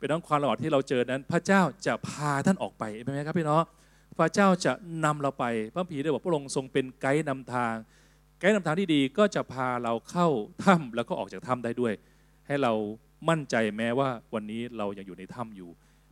[0.00, 3.62] เป็นน้องความลำบากที่เราเจอนั้น พระเจ้าจะพาท่านออกไปเป็นไหมครับพี่น้อง
[4.18, 4.72] พระเจ้าจะ
[5.04, 7.74] นำเราไปพระผีได้บอกพระองค์ทรงเป็นไกด์นำทาง
[8.38, 10.28] ไกด์นำทางที่ดีก็จะพาเราเข้า
[10.64, 11.92] ถ้ำแล้วก็ออกจากถ้ำได้ด้วย
[12.46, 12.72] ให้เรา
[13.28, 15.70] มั่นใจแม้ว่าวันนี้เรายังอยู่ในถ้ำอยู่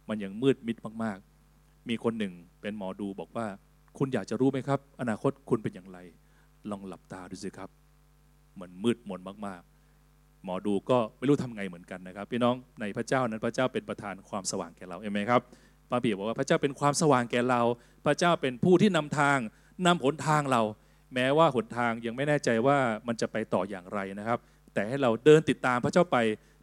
[0.08, 3.46] มันยังมืดมิดมากๆ มีคนหนึ่งเป็นหมอดูบอกว่า
[3.98, 5.98] คุณอยากจะรู้ไหมครับ อนาคตคุณเป็นอย่างไร
[6.70, 7.70] ลองหลับตาดูสิครับ
[8.54, 9.77] เหมือนมืดมนมากๆ
[10.44, 15.40] หมอดูก็ไม่รู้ทำไงเหมือนกันนะครับ พี่น้องในพระเจ้านั้นพระเจ้าเป็นประธานความสว่างแก่เราเห็นไหมครับ
[15.90, 17.60] พระบีบอกว่าพระเจ้าเป็นความสว่างแก่เรา
[18.06, 19.38] พระเจ้าเป็นผู้ที่นำทาง
[19.86, 20.62] นำหนทางเรา
[21.14, 24.38] แม้ว่าหนทางยังไม่แน่ใจว่ามันจะไปต่ออย่างไรนะครับ
[24.74, 26.16] แต่ให้เราเดินติดตามพระเจ้าไป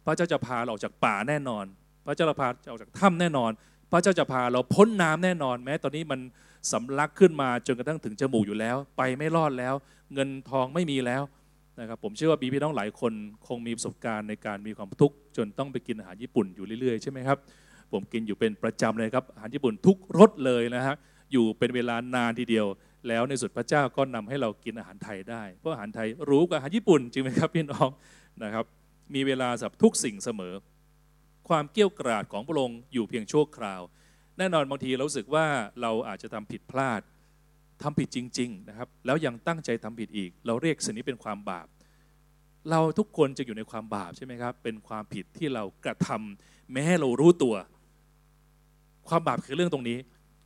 [0.06, 1.64] พระเจ้าจะพาเราออกจากป่าแน่นอน
[2.06, 3.50] พระเจ้าจะพาเราออกจากถ้ำแน่นอน
[3.92, 6.20] พระเจ้าจะพาเราพ้นน้ำแน่นอน แม้ตอนนี้มัน
[6.72, 9.74] สำลักขึ้นมาจนกระทั่งถึงจมูกอยู่แล้ว ไปไม่รอดแล้ว
[10.14, 11.22] เงินทองไม่มีแล้ว
[11.80, 13.12] นะครับผมเชื่อว่ามีพี่น้องหลายคน
[13.46, 17.38] คงมีประสบการณ์ในการมีความทุกข์จนต้องไปกินอาหารญี่ปุ่นอยู่เรื่อยๆใช่ไหมครับ
[17.92, 20.94] ผมกินอยู่เป็นประจำเลยครับอาหารญี่ปุ่นทุกรสเลยนะฮะ
[21.32, 22.66] อยู่เป็นเวลานานทีเดียว
[23.08, 27.88] แล้วในสุดพระเจ้าก็นำให้เรากินอาหารไทยได้ เพราะอาหารไทยรู้กว่าอาหารญี่ปุ่นจริงไหมครับพี่น้อง
[28.42, 28.64] นะครับ
[29.14, 30.54] มีเวลาสำหรับทุกสิ่งเสมอ
[31.48, 33.82] ความเกี้ยวกราดของพระองค์อยู่เพียงชั่วคราว
[34.38, 35.46] แน่นอนบางทีเราสึกว่า
[35.82, 37.00] เราอาจจะทำผิดพลาด
[37.82, 41.66] ทำผิดจริงๆนะครับแล้วยังตั้งใจทำผิดอีก เราเรียกสิ่งนี้เป็นความบาป
[42.70, 47.54] เราทุกคนจะอยู่ในความบาปใช่ไหมครับ เป็นความผิดที่เรากระทำแม้เรารู้ตัว
[49.08, 49.98] ความบาปคือเรื่องตรงนี้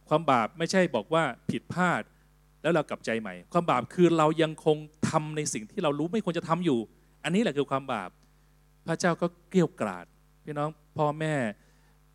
[0.08, 2.02] ความบาปไม่ใช่บอกว่าผิดพลาด
[2.62, 4.76] แล้วเรากลับใจใหม่ ความบาปคือเรายังคง
[5.08, 6.78] ทำในสิ่งที่เรารู้ไม่ควรจะทำอยู่
[7.24, 8.10] อันนี้แหละคือความบาป
[8.86, 10.06] พระเจ้าก็เกลี้ยวกราด
[10.44, 11.34] พี่น้องพ่อแม่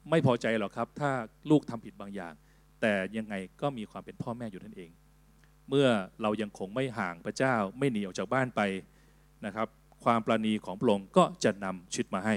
[0.09, 1.11] ไม่พอใจหรอกครับ ถ้า
[1.49, 2.33] ลูกทำผิดบางอย่าง
[2.81, 4.89] แต่ยังไงก็มีความเป็นพ่อแม่อยู่นั่นเอง
[5.69, 5.87] เมื่อ
[6.21, 8.61] เรายังคงไม่ห่างพระเจ้าไม่หนีออกจากบ้านไป
[9.45, 9.67] นะครับ
[10.03, 12.35] ความปราณีของพระองค์ก็จะนำชีวิตมาให้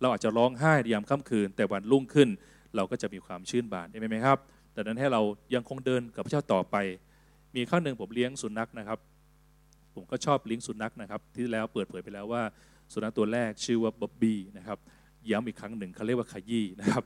[0.00, 2.28] เราอาจจะร้องไห้ยามค่ำคืน แต่วันรุ่งขึ้น
[2.76, 4.38] เราก็จะมีความชื่นบานใช่ไหมครับ
[4.74, 5.22] ดังนั้นให้เรา
[5.54, 6.76] ยังคงเดินกับพระเจ้าต่อไป
[7.54, 8.98] มีครั้งหนึ่งผมเลี้ยงสุนัขนะครับ
[9.94, 12.42] ผมก็ชอบเลี้ยงสุนัขนะครับ ที่แล้วเปิดเผยไปแล้วว่า
[12.92, 14.78] สุนัขตัวแรกชื่อว่าบ๊อบบี้นะครับ
[15.30, 17.04] ย้ำอีกครั้งหนึ่งเขาเรียกว่าขยี้นะครับ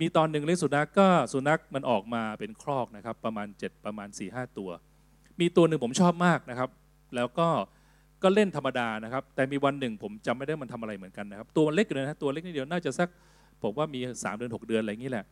[0.00, 4.70] มีตอนหนึ่งเลี้ยงสุนัขก็สุนัขมันออกมาเป็นครอกนะครับ ประมาณ 7 ประมาณ4ี่หตัว
[5.40, 6.70] มีตัวหนึ่งผมชอบมากนะครับ
[7.16, 7.48] แล้วก็
[8.22, 13.08] ก็เล่นธรรมดานะครับ แต่มีวันหนึ่งผมจำไม่ได้มันทำอะไรเหมือนกันนะครับ ตัวมันเล็กเลยนะตัวเล็กนิดเดียวน่าจะสัก
[13.62, 15.24] ผมว่ามี3เดือน6 เดือนอะไรอย่างนี้แหละ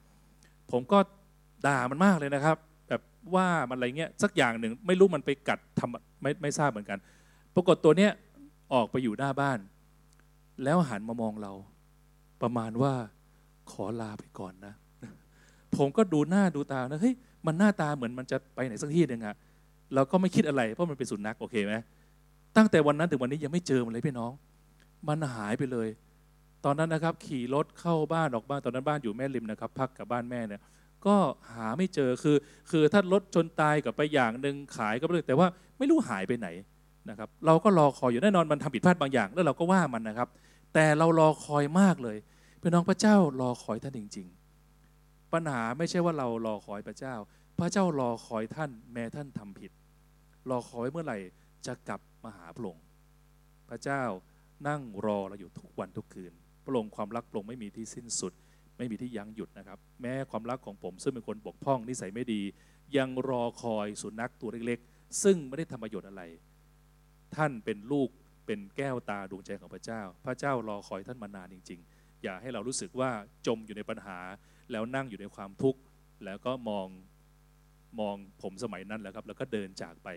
[0.73, 0.99] ผมก็
[1.67, 2.57] ด่ามันมากเลยนะครับ
[2.89, 3.03] แบบ
[3.35, 6.99] ว่ามันอะไรเงี้ยสักอย่างหนึ่งไม่รู้มันไปกัดทำไม่ไม่ทราบเหมือนกัน
[7.55, 8.11] ปรากฏตัวเนี้ย
[8.75, 9.59] ออกไปอยู่หน้าบ้าน
[10.65, 11.53] แล้วหันมามองเรา
[12.43, 12.93] ประมาณว่า
[13.73, 14.75] ขอลาไปก่อนนะ
[15.77, 17.15] ผมก็ดูหน้าดูตานะเฮ้ย
[17.47, 19.35] มันหน้าตาเหมือนมันจะไปไหนสักที่หนึ่งอะ
[19.95, 21.75] เราก็ไม่คิดอะไร เพราะมันเป็นสุนัขโอเคไหม
[22.57, 24.33] ตั้งแต่วันนั้นถึงวันนี้ยังไม่เจอมันเลยพี่น้อง
[25.09, 25.89] มันหายไปเลย
[26.65, 30.61] ตอนนั้นนะครับ ขี่รถเข้าบ้านออกบ้านตอนนั้นบ้านอยู่แม่ริมนะครับ พักกับบ้านแม่เนี่ย
[31.07, 31.17] ก็
[31.55, 32.37] หาไม่เจอคือ
[32.71, 35.47] คือถ้ารถชนตายกับไปอย่างหนึ่งขายก็ไปเลยแต่ว่า
[35.79, 36.49] ไม่รู้หายไปไหน
[37.11, 40.29] นะครับ เราก็รอคอยอยู่แน่นอนมันทำผิดพลาดบางอย่าง แล้วเราก็ว่ามันนะครับ
[40.75, 42.17] แต่เรารอคอยมากเลย
[42.61, 44.27] พี่น้องพระเจ้ารอคอยท่านจริง
[44.81, 47.15] ๆ ปัญหาไม่ใช่ว่าเรารอคอยพระเจ้า
[47.59, 49.73] พระเจ้ารอคอยท่านแม้ท่านทำผิด
[50.51, 51.19] รอคอยเมื่อไหร่
[51.67, 52.85] จะกลับมาหาพระองค์
[53.69, 54.03] พระเจ้า
[54.69, 56.33] นั่งรอเราอยู่ทุกวันทุกคืน
[56.65, 58.33] พระองค์ความรักพระองค์ไม่มีที่สิ้นสุด
[58.79, 62.43] ไม่มีที่ยั้งหยุดนะครับ แม้ความรักของผมซึ่งเป็นคนบกพร่องนิสัยไม่ดี
[62.97, 66.23] ยังรอคอยสุนัขตัวเล็กๆ ซึ่งไม่ได้ทำประโยชน์อะไร
[67.37, 68.09] ท่านเป็นลูก
[68.47, 73.11] เป็นแก้วตาดวงใจของพระเจ้า พระเจ้ารอคอยท่านมานานจริง ๆ อย่าให้เรารู้สึกว่า
[73.47, 74.19] จมอยู่ในปัญหา
[74.73, 75.81] แล้วนั่งอยู่ในความทุกข์
[76.25, 76.87] แล้วก็มอง
[78.01, 80.09] มองผมสมัยนั้นแหละครับ แล้วก็เดินจากไป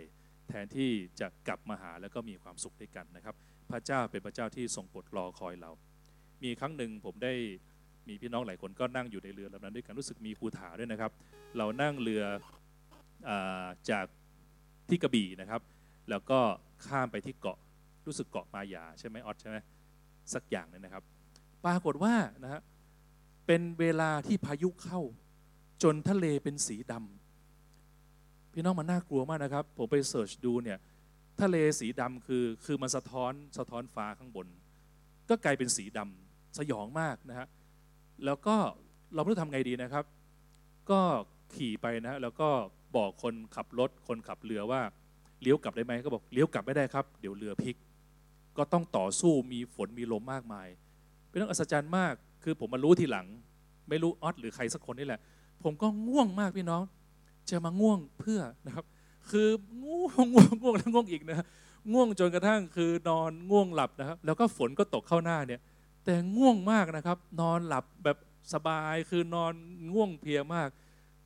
[0.50, 3.36] แทนที่จะกลับมาหาแล้วก็มีความสุขด้วยกันนะครับ
[3.72, 5.72] พระเจ้าเป็นพระเจ้าที่ทรงปรดรอคอยเรา
[6.44, 7.34] มีครั้งหนึ่งผมได้
[8.08, 11.12] มีพี่น้องหลายคนก็นั่งอยู่ในเรือลำนั้นด้วยกันรู้สึกมีภูถาด้วยนะครับ
[11.58, 12.24] เรานั่งเรือ
[13.30, 13.32] อ
[13.90, 14.06] จาก
[14.90, 15.62] ที่กระบี่นะครับ
[16.10, 16.40] แล้วก็
[16.88, 17.58] ข้ามไปที่เกาะ
[18.06, 19.58] รู้สึกเกาะมายาใช่ไหมออดใช่ไหม
[20.34, 21.04] สักอย่างนึงนะครับ
[21.66, 22.62] ปรากฏว่านะฮะ
[23.48, 25.00] เป็นเวลาที่พายุเข้า
[25.84, 30.78] จนทะเลเป็นสีดำพี่น้องมันน่ากลัวมากนะครับ ผมไปเสิร์ชดูเนี่ย
[31.42, 34.48] ทะเลสีดำคือคือมันสะท้อนสะท้อนฟ้าข้างบน
[35.30, 37.48] ก็กลายเป็นสีดำสยองมากนะฮะ
[38.26, 38.56] แล้วก็
[39.14, 40.06] เราไม่รู้ทำไงดีนะครับ
[40.92, 41.02] ก็
[41.54, 42.50] ขี่ไปนะแล้วก็
[42.96, 44.82] บอกคนขับรถคนขับเรือว่า
[45.42, 47.76] เลี้ยวกลับได้ไหมก็บอกเลี้ยวกลับไม่ได้ครับ เดี๋ยวเรือพลิก
[48.58, 50.68] ก็ต้องต่อสู้มีฝนมีลมมากมาย
[51.32, 52.14] เป็นเรื่องอัศจรรย์มาก
[52.44, 53.28] คือผมมารู้ทีหลัง
[53.90, 55.22] ไม่รู้ออสหรือใครสักคนนี่แหละ
[55.64, 56.82] ผมก็ง่วงมากพี่น้อง
[57.50, 58.86] จะมาง่วงเพื่อนะครับ
[59.32, 59.48] คือ
[59.84, 61.46] ง่วงง่วงง่วงแล้วง่วงอีกนะ
[61.94, 65.62] ง่วงจนกระทั่งคือนอนง่วงหลับนะครับ แล้วก็ฝนก็ตกเข้าหน้าเนี่ย
[66.06, 68.18] แต่ง่วงมากนะครับ นอนหลับแบบ
[68.54, 69.54] สบายคือนอน
[69.94, 70.70] ง่วงเพลียมาก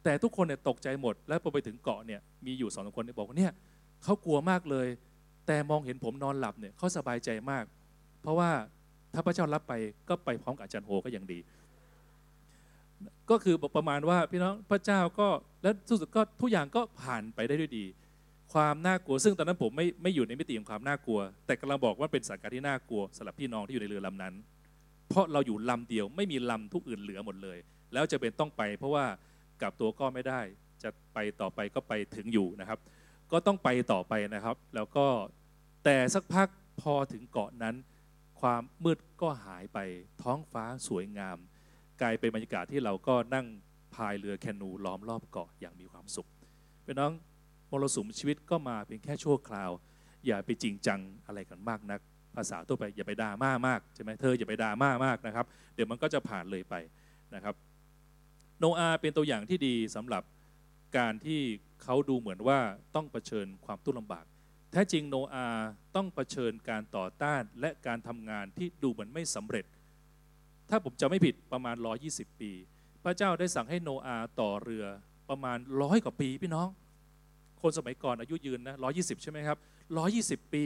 [0.03, 3.53] แต่ทุกคนเนี่ยตกใจหมด แล้วพอไปถึงเกาะเนี่ยมีอยู่สองคนที่บอกว่าเนี่ย
[4.03, 4.87] เขากลัวมากเลย
[5.47, 7.63] แต่มองเห็นผมนอนหลับเนี่ยเขาสบายใจมาก
[8.21, 8.49] เพราะว่า
[9.15, 9.73] ถ้าพระเจ้ารับไป
[10.09, 11.39] ก็ไปพร้อมกับอาจารย์โฮก็ยังดี
[13.29, 15.27] ก็คือประมาณว่าพี่น้องพระเจ้าก็
[15.63, 17.85] แล้วสุดก็ทุกอย่างก็ผ่านไปได้ด้วยดี
[18.53, 24.33] ความน่ากลัวซึ่งตอนนั้นผมไม่ไม่อยู่ในมิติของความน่ากลัว แต่กำลังบอกว่าเป็นสถานการณ์ที่น่ากลัวสำหรับพี่น้องที่อยู่ในเรือลำนั้น
[25.09, 27.57] เพราะเราอยู่ลำเดียวไม่มีลำทุกอื่นเหลือหมดเลย
[27.93, 29.05] แล้วจะเป็นต้องไป เพราะว่า
[29.61, 30.41] กลับตัวก็ไม่ได้
[30.83, 32.79] จะไปต่อไปก็ไปถึงอยู่นะครับ
[33.31, 35.05] ก็ต้องไปต่อไปนะครับ แล้วก็
[35.83, 36.47] แต่สักพัก
[36.81, 37.75] พอถึงเกาะนั้น
[38.41, 39.77] ความมืดก็หายไป
[40.21, 41.37] ท้องฟ้าสวยงาม
[42.01, 43.45] กลายเป็นบรรยากาศที่เราก็นั่ง
[43.95, 46.27] พายเรือแคนูล้อมรอบเกาะอย่างมีความสุข
[46.83, 47.13] เป็นน้อง
[47.71, 49.71] มรสุมชีวิตก็มาเพียงแค่ชั่วคราว
[50.25, 51.99] อย่าไปจริงจังอะไรกันมากนัก
[52.35, 55.45] ภาษาทั่วไปอย่าไปด่ามากมากใช่ไหมเธออย่าไปด่ามากมากนะครับ
[55.75, 56.75] เดี๋ยวมันก็จะผ่านเลยไป
[57.35, 57.55] นะครับ
[58.59, 60.23] โนอาเป็นตัวอย่างที่ดีสำหรับ
[60.97, 61.41] การที่
[61.83, 62.59] เขาดูเหมือนว่า
[62.95, 64.25] ต้องเผชิญความทุกข์ลำบาก
[64.75, 69.65] ท้จริงโนอาห์ต้องเผชิญการต่อต้านและการทำงานที่ดูเหมือนไม่สำเร็จ
[70.69, 71.75] ถ้าผมจะไม่ผิดประมาณ
[72.07, 72.51] 120 ปี
[73.03, 74.85] พระเจ้าได้สั่งให้โนอาห์ต่อเรือ
[75.29, 76.67] ประมาณร้อยกว่าปีพี่น้อง
[77.61, 79.57] คนสมัยก่อนอายุยืนนะ120 ใช่ไหมครับ
[80.45, 80.65] 120 ปี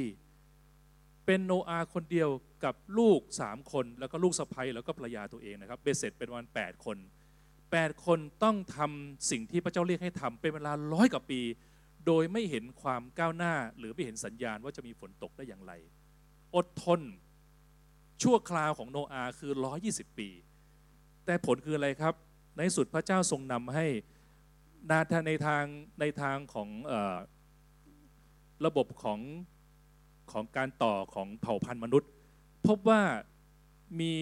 [1.25, 2.29] เป็นโนอาห์คนเดียว
[2.63, 6.97] กับลูก 3 คน แล้วก็ลูกสะใภ้แล้วก็ภรรยาตัวเองนะครับเบสเสร็จเป็นวัน 8 คน
[7.51, 11.41] 8 คนต้องทำสิ่งที่พระเจ้าเรียกให้ทำเป็นเวลาร้อยกว่าปี
[12.05, 15.73] โดยไม่เห็นความก้าวหน้า หรือไม่เห็นสัญญาณว่าจะมีฝนตกได้อย่างไร
[16.55, 17.01] อดทน
[18.23, 19.51] ชั่วคราวของโนอาห์คือ
[19.85, 20.29] 120 ปี
[21.25, 22.13] แต่ผลคืออะไรครับ
[22.57, 23.85] ในสุดพระเจ้าทรงนำให้
[24.89, 25.63] นาทาในทาง
[25.99, 27.17] ในทางของออ
[28.65, 29.19] ระบบของ
[30.31, 32.09] ของการต่อของเผ่าพันธุ์มนุษย์
[32.67, 33.01] พบว่า
[33.99, 34.13] มี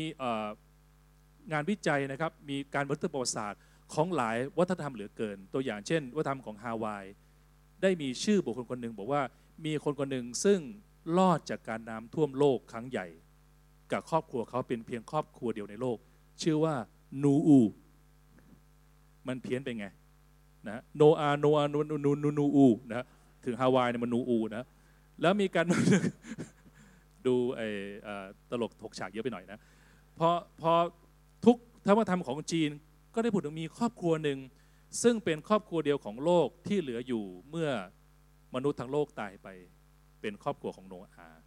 [1.52, 3.62] งานวิจัยนะครับ มีการบันทึกประวัติศาสตร์
[3.94, 7.06] ของหลายวัฒนธรรมเหลือเกิน ตัวอย่างเช่น วัฒนธรรมของฮาวาย
[7.82, 9.22] ได้มีชื่อบุคคลคนหนึ่งบอกว่า
[9.66, 10.60] มีคนคนหนึ่งซึ่ง
[11.18, 13.08] รอดจากการน้ำท่วมโลกครั้งใหญ่
[13.92, 15.98] กับครอบครัวเขาเป็นเพียงครอบครัวเดียวในโลก
[16.42, 16.76] ชื่อว่า
[17.24, 17.60] นูอู
[19.28, 19.86] มันเพี้ยนไปไง
[20.70, 23.06] นะโนอาโนอานูนูนูนูอูนะ
[23.46, 24.64] ถึงฮาวายเนี่ยมันนูอูนะ
[25.22, 25.66] แล้วมีการ
[27.26, 27.68] ดูไอ้
[28.50, 29.60] ตลกถกฉากเยอะไปหน่อยนะ
[30.20, 30.30] พอ
[30.62, 30.74] พอ
[31.46, 32.70] ทุกธรรมธรรมของจีน
[33.14, 34.38] ก็ได้พูดถึงมีครอบครัวหนึ่ง
[35.02, 37.70] ซึ่งเป็นครอบครัวเดียวของโลกที่เหลืออยู่เมื่อ
[38.56, 39.48] มนุษย์ทั้งโลกตายไป
[40.22, 41.40] เป็นครอบครัวของโนอาห์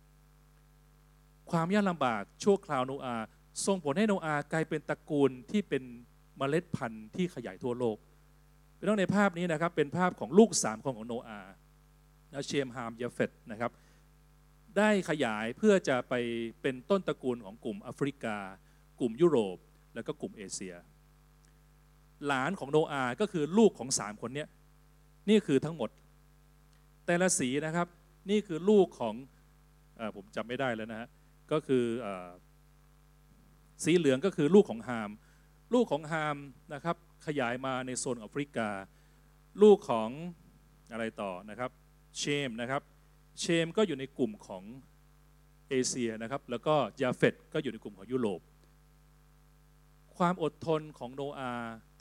[1.50, 3.24] ความยากลำบากชั่วคราวโนอาห์
[3.66, 5.82] ส่งผลให้โนอาห์กลายเป็นตระกูลที่เป็น
[6.38, 7.96] เมล็ดพันธุ์ที่ขยายทั่วโลก
[8.78, 11.52] พี่น้องในภาพนี้นะครับเป็นภาพของลูกสามคนของโนอาห์
[12.32, 13.70] นะเชมฮามยาเฟตนะครับ
[14.76, 16.14] ได้ขยายเพื่อจะไป
[16.62, 18.36] เป็นต้นตระกูลของกลุ่มแอฟริกา
[19.00, 19.56] กลุ่มยุโรป
[19.94, 20.74] แล้วก็กลุ่มเอเชีย
[22.26, 24.48] หลานของโนอาก็คือลูกของสามคนเนี้ย
[25.28, 25.90] นี่คือทั้งหมด
[27.06, 27.86] แต่ละสีนะครับ
[28.30, 29.14] นี่คือลูกของ
[29.98, 31.08] อผมจำไม่ได้แล้วนะฮะ
[31.52, 32.30] ก็คือเออ
[33.84, 35.10] สีเหลืองก็คือลูกของฮาม
[35.74, 36.36] ลูกของฮาม
[36.74, 38.68] นะครับ ขยายมาในโซนแอฟริกา
[39.62, 40.10] ลูกของ
[40.92, 41.70] อะไรต่อนะครับ
[42.18, 42.82] เชมนะครับ
[43.40, 44.64] เชมก็อยู่ในกลุ่มของ
[45.68, 48.40] เอเชียนะครับ แล้วก็ยาเฟตก็อยู่ในกลุ่มของยุโรป
[50.20, 51.52] ความอดทนของโนอา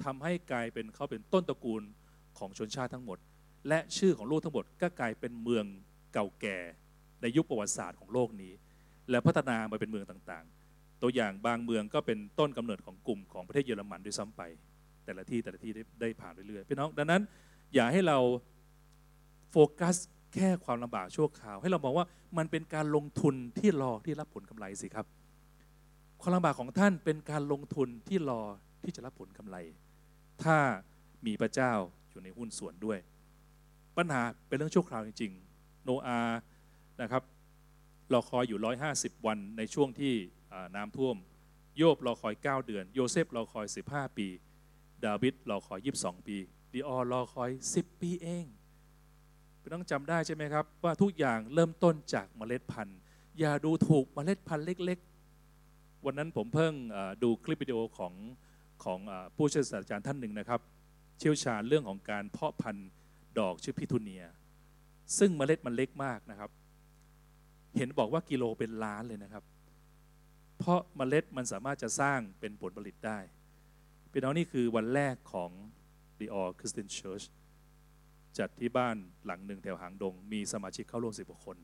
[0.04, 1.84] ทำให้กลายเป็นเขาเป็นต้นตระกูล
[2.38, 3.18] ของชนชาติทั้งหมด
[3.68, 5.66] และชื่อของโลกทั้งหมดก็กลายเป็นเมือง
[6.14, 6.58] เก่าแก่
[7.22, 8.54] ในยุคประวัติศาสตร์ของโลกนี้
[9.10, 14.42] และพัฒนามาเป็นเมืองต่างๆ ตัวอย่างบางเมืองก็เป็นต้นกำเนิดของกลุ่มของประเทศเยอรมันด้วยซ้ำไป
[15.06, 17.22] แต่ละที่แต่ละที่ได้ได้ผ่านเรื่อยๆพี่น้องดังนั้น
[17.74, 18.18] อย่าให้เรา
[19.52, 19.96] โฟกัส
[20.36, 22.06] แค่ความลำบากชั่วคราว ให้เรามองว่า
[22.38, 25.06] มันเป็นการลงทุนที่รอที่รับผลกำไรสิครับ
[26.22, 28.42] ความลำบากของท่านเป็นการลงทุนที่รอ
[28.84, 29.58] ที่จะรับผลกำไร
[30.44, 30.58] ถ้า
[31.26, 31.74] มีพระเจ้า
[32.10, 33.00] อยู่ในหุ้นส่วนด้วย
[33.98, 36.38] ปัญหาเป็นเรื่องชั่วคราวจริงๆ โนอาห์
[37.02, 37.24] นะครับ
[38.14, 38.60] รอคอยอยู่
[38.94, 40.14] 150 วันในช่วงที่
[40.76, 41.16] น้ำท่วม
[41.78, 44.28] โยบรอคอย 9 เดือน โยเซฟรอคอย 15 ปี
[45.06, 46.38] ดาวิดรอคอย 22 ปี
[46.74, 48.46] ดีออรอคอย 10 ปีเอง
[49.62, 53.00] พี่น้องจำได้ใช่ไหมครับ ว่าทุกอย่างเริ่มต้นจากเมล็ดพันธุ์
[53.40, 55.00] อย่าดูถูกเมล็ดพันธุ์เล็ก
[56.06, 56.74] วันนั้นผมเพิ่ง
[57.24, 58.14] ดูคลิปวิดีโอของ
[58.84, 59.00] ของ
[59.36, 60.62] ผู้เชี่ยวชาญอาจารย์ท่านหนึ่งนะครับ
[61.20, 62.90] เชี่ยวชาญเรื่องของการเพาะพันธุ์
[63.40, 64.24] ดอกชื่อพิทูเนีย
[65.18, 66.52] ซึ่งเมล็ดมันเล็กมากนะครับ
[67.78, 69.44] เห็นบอกว่ากิโลเป็นล้านเลยนะครับ
[70.58, 73.20] เพราะเมล็ดมันสามารถจะสร้างเป็นผลผลิตได้
[74.12, 75.52] พี่น้องนี่คือวันแรกของ
[76.20, 77.26] The All Christian Church
[78.38, 81.58] จัดที่บ้านหลังหนึ่งแถวหางดง มีสมาชิกเข้าร่วมสิบกว่าคน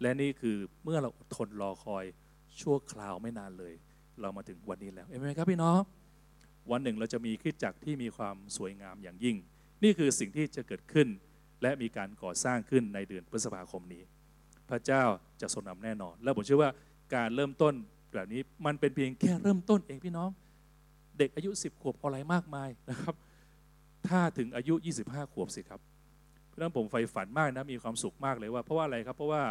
[0.00, 2.04] และนี่คือเมื่อเราทนรอคอย
[2.62, 3.74] ชั่วคราวไม่นานเลย
[4.20, 5.80] เรามาถึงวันนี้แล้วเห็นไหมครับพี่น้อง
[6.70, 9.36] วันหนึ่งเราจะมีคริสตจักรที่มีความสวยงามอย่างยิ่ง
[9.82, 11.08] นี่คือสิ่งที่จะเกิดขึ้น
[11.62, 14.02] และมีการก่อสร้างขึ้นในเดือนพฤษภาคมนี้
[14.68, 15.02] พระเจ้า
[15.40, 16.70] จะทรงนำแน่นอน และผมเชื่อว่า
[17.14, 17.74] การเริ่มต้น
[18.14, 20.30] แบบนี้มันเป็นเพียงแค่เริ่มต้นเองพี่น้อง
[21.18, 23.14] เด็กอายุ 10 ขวบอะไรมากมายนะครับ
[24.08, 25.80] ถ้าถึงอายุ 25 ขวบสิครับ
[26.48, 29.42] เพราะนั้นผมใฝ่ฝันมากนะมีความสุขมากเลยว่าเพราะว่าอะไรครับเพราะว่า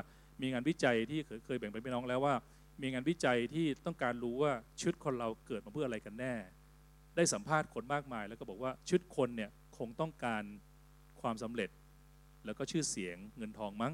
[0.42, 2.34] มีงานวิจัยที่เคยแบ่งไปพี่น้องแล้วว่า
[2.82, 6.34] มีงานวิจัยที่ต้องการรู้ว่าชีวิตคนเราเกิดมาเพื่ออะไรกันแน่
[7.16, 10.44] ได้สัมภาษณ์คนมากมาย แล้วก็บอกว่าชีวิตคนเนี่ยคงต้องการ
[11.22, 11.70] ความสำเร็จ
[12.46, 13.94] แล้วก็ชื่อเสียงเงินทองมั้ง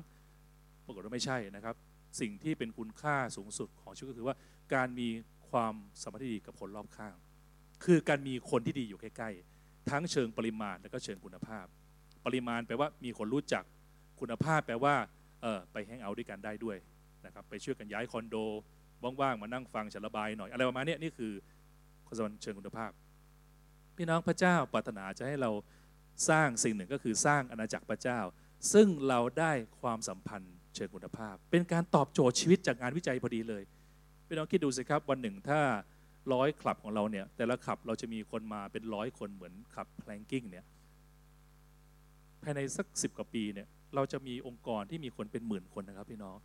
[0.85, 1.75] ปรากฏว่าไม่ใช่นะครับ
[2.19, 4.35] สิ่งที่เป็นคุณค่าสูงสุดของชีวิตก็คือว่า
[4.73, 5.09] การมี
[5.49, 7.15] ความสมพันธ์ที่ดีกับคนรอบข้าง
[7.83, 11.65] คือการมีคนที่ดีอยู่ใกล้ๆ ทั้งเชิงปริมาณและก็เชิงคุณภาพ
[12.25, 13.63] ปริมาณแปลว่ามีคนรู้จัก
[14.19, 14.95] คุณภาพแปลว่า
[15.41, 16.77] เออไปแฮงเอาท์ด้วยกันได้ด้วย
[17.25, 18.35] นะครับไปช่วยกันย้ายคอนโด
[19.21, 21.31] ว่างๆมานั่งฟังฉันระบายหน่อย อะไรประมาณนี้นี่คือ
[22.07, 22.91] คนสวรรค์เชิงคุณภาพ
[23.97, 25.51] พี่น้องพระเจ้าปรารถนาจะให้เรา
[26.29, 28.19] สร้างสิ่งหนึ่งก็คือสร้างอาณาจักรพระเจ้า
[28.73, 33.63] ซึ่งเราได้ความสัมพันธ์เชิงคุณภาพ เป็นการตอบโจทย์ชีวิตจากงานวิจัยพอดีเลย
[34.27, 35.61] พี่น้องคิดดูสิครับวันหนึ่งถ้า
[36.33, 40.65] ร้อยคลับของเราเนี่ยแต่ละคลับเราจะมีคนมาเป็นร้อยคนเหมือนคลับ planking เนี่ย
[42.43, 46.37] ภายในสักสิบกว่าปีเนี่ยเราจะมีองค์กรที่มีคนเป็นหมื่นคนนะครับพี่น้อง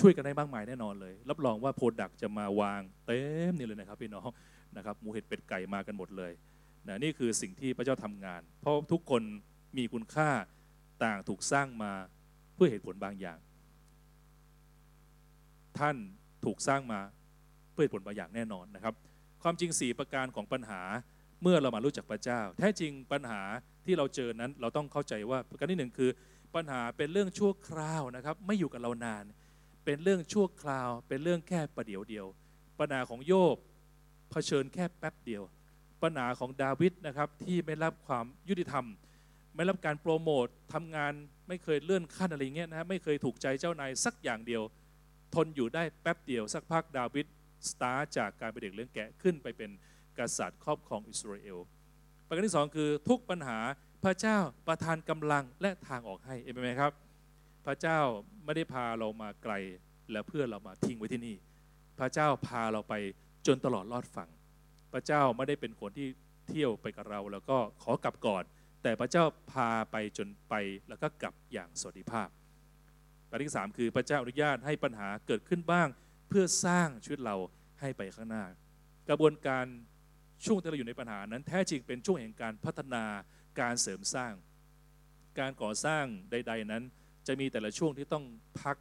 [0.00, 4.28] ช่วยกันได้มากมายแน่นอนเลย รับรองว่า product จะมาวางเต็มนี่เลยนะครับพี่น้อง
[4.76, 6.32] นะครับหมูเห็ดเป็ดไก่มากันหมดเลย
[6.88, 9.22] นะนี่คือสิ่งที่พระเจ้าทำงาน เพราะทุกคน
[9.76, 10.30] มีคุณค่า
[11.04, 11.92] ต่างถูกสร้างมา
[12.54, 13.38] เพื่อเหตุผลบางอย่าง
[15.78, 15.96] ท่าน
[16.44, 17.00] ถูกสร้างมา
[17.72, 18.94] เพื่อเหตุผลบางอย่างแน่นอนนะครับ
[19.42, 20.82] ความจริง 4 ประการของปัญหา
[21.42, 23.42] เมื่อเรามารู้จักพระเจ้า แท้จริงปัญหา
[23.86, 26.10] ที่เราเจอนั้นเราต้องเข้าใจว่าประการที่หนึ่งคือ
[26.54, 29.24] ปัญหาเป็นเรื่องชั่วคราวนะครับ ไม่อยู่กับเรานาน
[29.84, 32.26] เป็นเรื่องชั่วคราว เป็นเรื่องแค่ประเดี๋ยวเดียว
[32.78, 33.56] ปัญหาของโยบ
[34.30, 35.42] เผชิญแค่แป๊บเดียว
[36.02, 38.84] ปัญหาของดาวิดนะครับที่ไม่รับความยุติธรรม
[39.54, 41.12] ไม่รับการโปรโมททำงาน
[41.48, 44.62] ไม่เคยเลื่อนขั้นอะไรเงี้ยนะฮะไม่เคยถูกใจเจ้านายสักอย่างเดียว
[45.34, 47.26] ทนอยู่ได้แป๊บเดียว สักพักดาวิด
[47.70, 49.70] สตาร์จากการเป็นเด็กเลี้ยงแกะขึ้นไปเป็น
[50.18, 51.58] กษัตริย์ครอบครองอิสราเอล
[52.26, 53.58] ประการที่สองคือทุกปัญหา
[54.04, 56.92] พระเจ้าประทานกำลังและทางออกให้เห็นไหมครับ
[57.66, 58.00] พระเจ้า
[58.44, 59.54] ไม่ได้พาเรามาไกล
[60.12, 61.36] และเพื่อเรามาทิ้งไว้ที่นี่
[61.98, 62.94] พระเจ้าพาเราไป
[63.46, 64.30] จนตลอดรอดฝั่ง
[64.92, 66.08] พระเจ้าไม่ได้เป็นคนที่
[66.48, 68.44] เที่ยวไปกับเรา แล้วก็ขอกลับก่อน
[68.82, 70.54] แต่พระเจ้าพาไปจนไป
[70.88, 72.28] แล้วก็กลับอย่างสวัสดิภาพ
[73.28, 75.88] ประการที่สามคือพระเจ้าอนุญาตให้ปัญหาเกิดขึ้นบ้าง
[76.28, 77.36] เพื่อสร้างชีวิตเรา
[77.80, 78.44] ให้ไปข้างหน้า
[79.08, 79.64] กระบวนการ
[80.44, 83.04] ช่วงที่เราอยู่ในปัญหานั้นแท้จริงเป็นช่วงแห่งการพัฒนา
[83.60, 84.32] การเสริมสร้าง
[85.38, 86.82] การก่อสร้างใด ๆนั้น
[87.26, 88.24] จะมีแต่ละช่วงที่ต้อง
[88.60, 88.76] พัก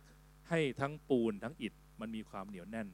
[0.50, 2.88] ให้ทั้งปูนทั้งอิฐมันมีความเหนียวแน่น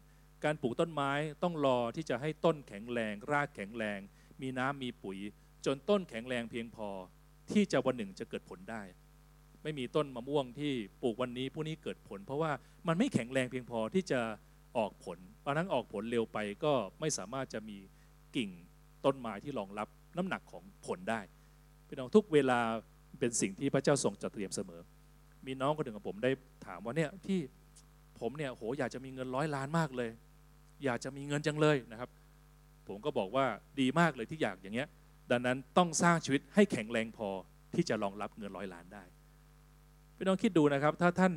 [0.44, 1.12] การปลูกต้นไม้
[1.44, 4.00] ต้องรอที่จะให้ต้นแข็งแรง รากแข็งแรง
[4.42, 5.18] มีน้ำมีปุ๋ย
[5.66, 6.90] จนต้นแข็งแรงเพียงพอ
[7.52, 8.82] ที่จะวันหนึ่งจะเกิดผลได้
[9.64, 12.52] ไม่มีต้นมะม่วงที่ปลูกวันนี้พรุ่งนี้เกิดผล เพราะว่า
[12.88, 14.22] มันไม่แข็งแรงเพียงพอที่จะ
[14.78, 17.78] ออกผลบางครั้งออกผลเร็วไปก็ไม่สามารถจะมี
[18.36, 18.50] กิ่ง
[19.06, 21.22] ต้นไม้ที่รองรับน้ำหนักของผลได้
[21.88, 22.60] พี่น้องทุกเวลา
[23.20, 24.82] เป็นสิ่งที่พระเจ้าทรงจัดเตรียมเสมอ
[25.46, 26.32] มีน้องคนหนึ่งกับผมได้
[26.68, 27.40] ถามว่าเนี่ยพี่
[28.20, 30.10] ผมเนี่ยโหอยากจะมีเงินร้อยล้านมากเลย
[30.86, 32.10] อยากจะมีเงินจังเลยนะครับ
[32.88, 33.46] ผมก็บอกว่า
[33.80, 34.88] ดีมากเลยที่อยากอย่างเงี้ย
[35.32, 37.30] ดังนั้นต้องสร้างชีวิตให้แข็งแรงพอ
[37.76, 39.04] ที่จะรองรับเงินร้อยล้านได้
[40.18, 41.34] พี่น้องคิดดูนะครับ ถ้าท่าน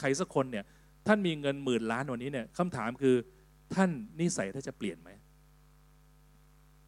[0.00, 0.64] ใครสักคนเนี่ย
[1.06, 3.16] ท่านมีเงินหมื่นล้านวันนี้เนี่ยคำถามคือ
[3.74, 3.90] ท่าน
[4.20, 5.10] นิสัยท่านจะเปลี่ยนไหม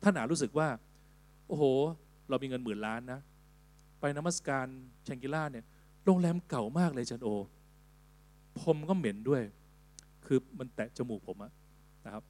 [0.02, 0.68] ท่านอาจรู้สึกว่า
[1.48, 1.64] โอ้โห
[2.28, 3.20] เรามีเงินหมื่นล้านนะ
[4.00, 4.66] ไปนมัสการ
[5.04, 5.64] แชงกิล่าเนี่ย
[6.06, 7.28] โรงแรมเก่ามากเลยจันโอ
[8.62, 9.42] ผมก็เหม็นด้วย
[10.26, 11.52] คือมันแตะจมูกผมอะ
[12.04, 12.24] นะครับ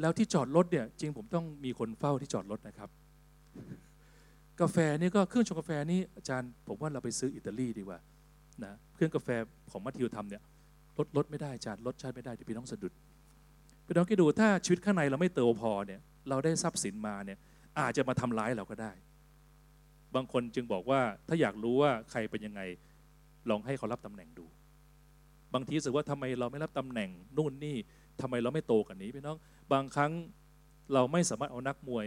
[0.00, 2.90] แล้วที่จอดรถเนี่ย จริงผมต้องมีคนเฝ้าที่จอดรถนะครับ
[4.60, 7.98] กาแฟนี่ก็เครื่องชงกาแฟนี่อาจารย์ผมว่าเราไปซื้ออิตาลีดีกว่า
[8.64, 9.28] นะเครื่องกาแฟ
[9.70, 10.42] ของมัทธิวทำเนี่ย
[10.98, 12.92] ลดลดไม่ได้อาจารย์ลดชาติไม่ได้เดี๋ยวพี่น้องสะดุด
[13.86, 17.38] พี่น้องคิดดูถ้าชีวิตข้างในเราไม่เติบพอเนี่ยเราได้ทรัพย์สินมาเนี่ย
[17.78, 18.92] อาจจะมาทำร้ายเราก็ได้
[20.14, 22.60] บางคนจึงบอกว่าถ้าอยากรู้ว่าใครเป็นยังไง
[23.50, 24.46] ลองให้เขารับตำแหน่งดู
[25.54, 27.76] บางทีรู้สึกว่าทำไมเราไม่รับตำแหน่งนู่นนี่
[28.20, 29.38] ทำไมเราไม่โตกันนี้พี่น้อง
[29.72, 30.12] บางครั้ง
[30.92, 32.06] เราไม่สามารถเอานักมวย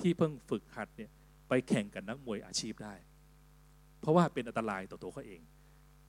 [0.00, 1.10] ที่เพิ่งฝึกหัดเนี่ย
[1.48, 2.94] ไปแข่งกับนักมวยอาชีพได้
[4.00, 5.40] เพราะว่าเป็นอันตรายต่อตัวเขาเอง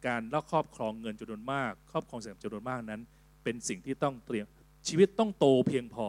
[0.08, 3.02] การลักครอบครองเงินจำนวนมาก ครอบครองเสียงจำนวนมากนั้น
[3.44, 4.46] เป็นสิ่งที่ต้องเตรียม
[4.88, 6.08] ชีวิตต้องโตเพียงพอ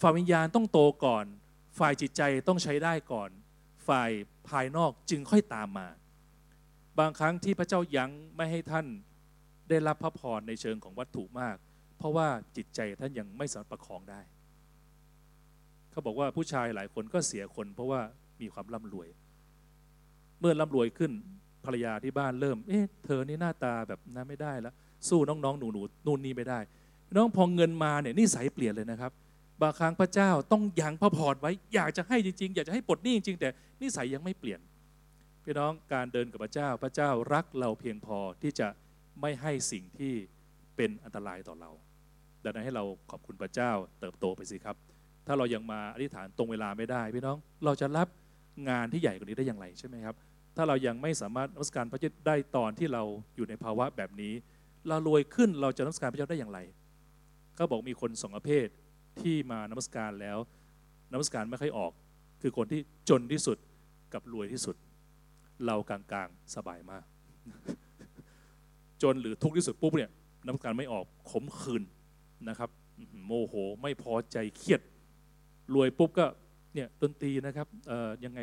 [0.00, 1.24] ฝ่ายวิญญาณต้องโตก่อน
[1.78, 3.30] ฝ่ายจิตใจต้องใช้ได้ก่อน
[3.88, 4.10] ฝ่าย
[4.48, 5.88] ภายนอกจึงค่อยตามมา
[6.98, 8.86] บางครั้งที่พระเจ้ายั้งไม่ให้ท่าน
[9.68, 11.56] ได้รับพระพรในเชิงของวัตถุมาก
[11.98, 14.20] เพราะว่าจิตใจท่านยังไม่สามารถประคองได้
[15.90, 18.00] เขาบอกว่าผู้ชายหลายคนก็เสียคน เพราะว่า
[18.40, 19.08] มีความร่ำรวย
[20.40, 21.12] เมื่อร่ำรวยขึ้น
[21.64, 24.74] ภรรยาที่บ้านเริ่ม เอ๊ะ เธอนี่หน้าตาแบบนั้นไม่ได้แล้ว
[25.08, 26.58] สู้น้องๆ หนูๆนู่นนี่ไม่ได้
[27.16, 29.12] น้องพอเงินมาเนี่ยนิสัยเปลี่ยนเลยนะครับ
[29.62, 33.48] บางครั้งพระเจ้าต้องยังพระพรไว้ อยากจะให้จริงๆ อยากจะให้ปลดหนี้จริง ๆ แต่
[33.82, 34.60] นิสัยยังไม่เปลี่ยน
[35.50, 38.68] พี่น้องการเดินกับพระเจ้าพระเจ้ารักเราเพียงพอที่จะ
[39.20, 40.12] ไม่ให้สิ่งที่
[40.76, 41.70] เป็นอันตรายต่อเรา
[42.44, 43.70] ดังนั้นให้เราขอบคุณพระเจ้า
[44.00, 44.76] เติบโตไปสิครับ
[45.26, 48.08] ถ้าเรายังมาอธิษฐานตรงเวลาไม่ได้ พี่น้องเราจะรับ
[48.68, 50.14] งานที่ใหญ่กว่านี้ได้อย่างไรใช่ไหมครับ
[50.56, 53.02] ถ้าเรายังไม่สามารถนมัสการพระเจ้าได้ตอนที่เรา
[53.36, 54.32] อยู่ในภาวะแบบนี้
[54.88, 56.58] เรารวยขึ้นเราจะนมัสการพระเจ้าได้อย่างไร
[57.54, 58.66] เขาบอกมีคนสองประเภท
[59.20, 60.38] ที่มานมัสการแล้ว
[61.12, 61.92] นมัสการไม่ค่อยออก
[62.42, 63.58] คือคนที่จนที่สุด
[64.14, 64.76] กับรวยที่สุด
[65.66, 67.04] เรากลางๆสบายมาก
[69.02, 70.10] จนหรือทุกข์ที่สุดปุ๊บเนี่ย
[70.46, 71.82] น้ำการไม่ออกขมขื่น
[72.48, 72.70] นะครับ
[73.26, 74.80] โมโหไม่พอใจเครียด
[75.74, 76.26] รวยปุ๊บก็
[76.74, 78.40] เนี่ยดนตรีนะครับเอ่อยังไง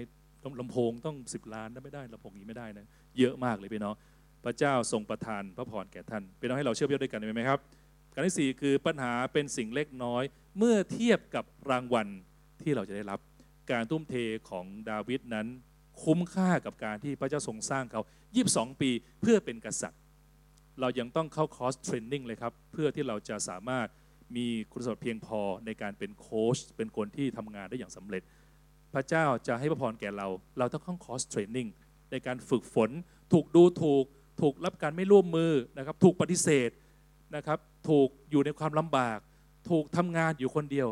[0.59, 2.86] ลำโพงต้อง 10 ล้านนะไม่ได้ลำโพงนี้ไม่ได้นะ
[3.20, 3.95] เยอะมากเลยพี่น้อง
[4.43, 7.59] พระเจ้าทรงประทานพระพรแก่ท่านพี่น้องให้เราเชื่อมโยงด้วยกันได้ไหมครับ
[8.14, 10.24] ประการที่สี่คือปัญหาเป็นสิ่งเล็กน้อย
[10.57, 12.07] เมื่อเทียบกับรางวัล
[12.61, 13.20] ที่เราจะได้รับ
[13.72, 14.15] การทุ่มเท
[14.49, 15.47] ของดาวิดนั้น
[16.04, 18.02] คุ้มค่ากับการที่พระเจ้าทรงสร้างเขา
[18.41, 18.89] 22 ปี
[19.22, 20.02] เพื่อเป็นกษัตริย์
[20.80, 23.88] เรายังต้องเข้าคอร์ส training เลยครับ เพื่อที่เราจะสามารถ
[24.36, 28.22] มีคุณสมบัติเพียงพอในการเป็นโค้ชเป็นคนที่ทำงานได้อย่างสำเร็จ
[28.93, 30.28] พระเจ้าจะให้พระพรแก่เรา
[30.60, 31.68] เราต้องเข้าคอร์ส training
[32.12, 32.89] ในการฝึกฝน
[33.34, 34.06] ถูกดูถูก
[34.41, 36.70] ถูกรับการไม่ร่วมมือนะครับ ถูกปฏิเสธ
[37.36, 39.18] นะครับ ถูกอยู่ในความลำบาก
[39.70, 40.88] ถูกทำงานอยู่คนเดียว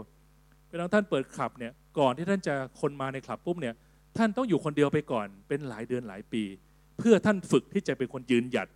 [0.70, 3.76] เวลาท่านเปิดคลับเนี่ยก่อนที่ท่านจะคนมาในคลับปุ๊บเนี่ย
[4.18, 6.44] ท่านต้องอยู่คนเดียวไปก่อน เป็นหลายเดือนหลายปี
[6.98, 8.68] เพื่อท่านฝึกที่จะเป็นคนยืนหยัด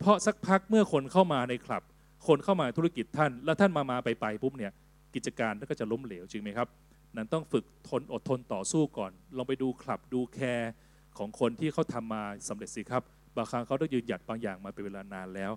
[0.00, 1.82] เพราะสักพักเมื่อคนเข้ามาในคลับ
[2.26, 4.72] คนเข้ามาธุรกิจท่าน แล้วท่านมามาไปไปปุ๊บเนี่ย
[5.14, 6.68] กิจการก็จะล้มเหลวจริงไหมครับ
[7.16, 10.70] นั้นต้องฝึกทนอดทนต่อสู้ก่อน ลองไปดูคลับดูแคร์
[11.18, 13.02] ของคนที่เขาทำมาสำเร็จสิครับ
[13.36, 15.52] บางครั้งเขาต้องยืนหยัดบางอย่างมาเป็นเวลานานแล้ว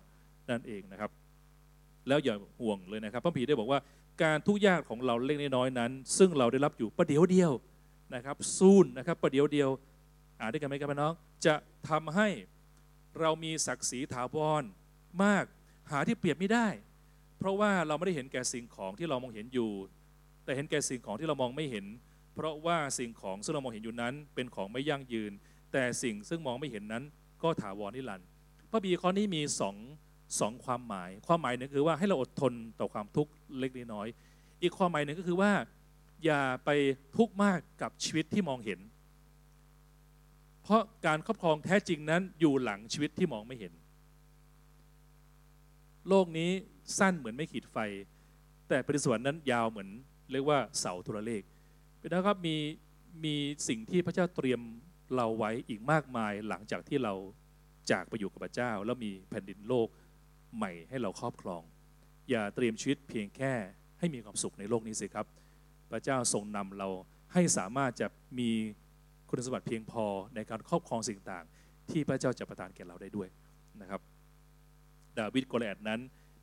[0.49, 1.11] นั่นเองนะครับ
[2.07, 3.79] แล้วอย่าห่วงเลยนะครับพระผีได้บอกว่า
[4.23, 7.51] การทุกข์ยากของเราเล็กน้อยนั้น ซึ่งเราได้รับอยู่ประเดี๋ยวเดียว
[8.13, 9.69] นะครับซูนนะครับประเดี๋ยวเดียว
[10.39, 11.13] อ่านด้วยกันไหมครับพี่น้อง
[11.45, 11.55] จะ
[11.89, 12.27] ทำให้
[13.19, 14.63] เรามีศักดิ์ศรีถาวร
[15.23, 15.45] มาก
[15.91, 16.67] หาที่เปรียบไม่ได้
[17.37, 19.71] เพราะว่าเราไม่ได้เห็นแก่สิ่งของที่เรามองเห็นอยู่
[20.43, 21.85] แต่เห็นแก่สิ่งของที่เรามองไม่เห็น
[22.35, 25.31] เพราะว่าสิ่งของซึ่งเรามองเห็นอยู่นั้น เป็นของไม่ยั่งยืน
[25.73, 27.03] แต่สิ่งซึ่งมองไม่เห็นนั้น
[27.43, 28.27] ก็ถาวรนิรันดร์
[28.71, 29.75] พระบีข้อนี้มีสอง
[30.39, 34.07] สองความหมาย ความหมายหนึ่งคือว่าให้เราอดทนต่อความทุกข์เล็กน้อย
[34.61, 35.51] อีกความหมายหนึ่งก็คือว่า
[36.25, 36.69] อย่าไป
[37.17, 38.79] ทุกข์มากกับชีวิตที่มองเห็น
[40.63, 43.73] เพราะการครอบครองแท้จริงนั้นอยู่หลังชีวิตที่มองไม่เห็น
[46.07, 46.51] โลกนี้
[46.97, 47.77] สั้นเหมือนไม่ขีดไฟ
[48.69, 49.89] แต่ปฏิสวรรค์นั้นยาวเหมือน
[50.31, 51.41] เรียกว่าเสาโทรเลข
[51.99, 52.55] เป็นนะครับมี
[53.23, 53.35] มี
[53.67, 54.61] สิ่งที่พระเจ้าเตรียม
[55.15, 57.13] เราไว้อีกมากมายหลังจากที่เรา
[57.91, 59.87] จากไปอยู่กับพระเจ้า แล้วมีแผ่นดินโลก
[60.55, 61.61] ใหม่ให้เราครอบครอง
[62.29, 63.53] อย่าเตรียมชีวิตเพียงแค่
[63.99, 65.25] ให้มีความสุขในโลกนี้สิครับ
[65.91, 66.87] พระเจ้าทรงนำเรา
[67.33, 68.07] ให้สามารถจะ
[68.39, 68.49] มี
[69.29, 71.45] คุณสมบัติเพียงพอในการครอบครองสิ่งต่าง
[71.91, 73.27] ที่พระเจ้าจะประทานแก่เราได้ด้วย
[73.81, 74.01] นะครับ
[75.19, 75.99] ดาวิดโกลแอดนั้น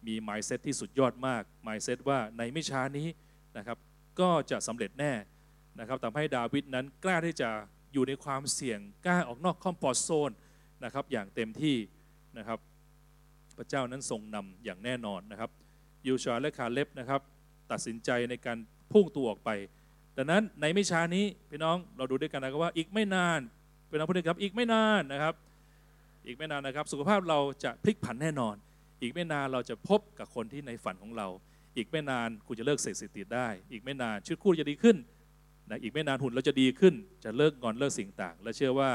[0.06, 3.08] มี mindset ที่สุดยอดมาก mindset ว่าในไม่ช้านี้
[3.56, 3.78] นะครับ
[4.20, 5.12] ก็จะสำเร็จแน่
[5.80, 7.50] นะครับทำให้ดาวิดนั้นกล้าที่จะ
[7.92, 10.30] อยู่ในความเสี่ยงกล้าออกนอก comfort zone
[10.84, 11.76] นะครับอย่างเต็มที่
[12.38, 12.58] นะครับ
[13.56, 15.50] พระเจ้านั้นทรงนำอย่างแน่นอนนะครับ
[16.06, 17.20] ยูชาและคาเล็บนะครับ
[17.70, 18.58] ตัดสินใจในการ
[18.94, 19.50] พุ่งตัวออกไป
[20.16, 23.40] ดังนั้นในไม่ช้านี้พี่น้องเราดูด้วยกันนะครับว่าอีกไม่นาน
[23.88, 25.34] พี่น้องพูดด้วยครับอีกไม่นานนะครับ
[26.26, 28.54] อีกไม่นานนะครับ สุขภาพเราจะพลิกผันแน่นอน
[29.02, 31.28] อีกไม่นานเราจะพบกับคนที่ในฝันของเรา
[31.76, 34.96] อีกไม่นานคุณจะเลิกเสพติดได้ อีกไม่นานชีวิตคู่จะดีขึ้น
[35.70, 38.90] นะอีกไม่นานหุ่นเราจะดีขึ้น จะเลิกงอนเลิกสิ่งต่าง และเชื่อว่า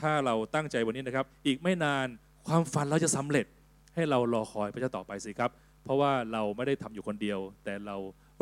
[0.00, 2.06] ถ้าเราตั้งใจวันนี้นะครับ อีกไม่นาน
[2.48, 3.46] ความฝันเราจะสำเร็จ
[3.94, 5.50] ให้เรารอคอยพระเจ้าต่อไปสิครับ
[5.84, 7.96] เพราะว่าเราไม่ได้ทำอยู่คนเดียว แต่เรา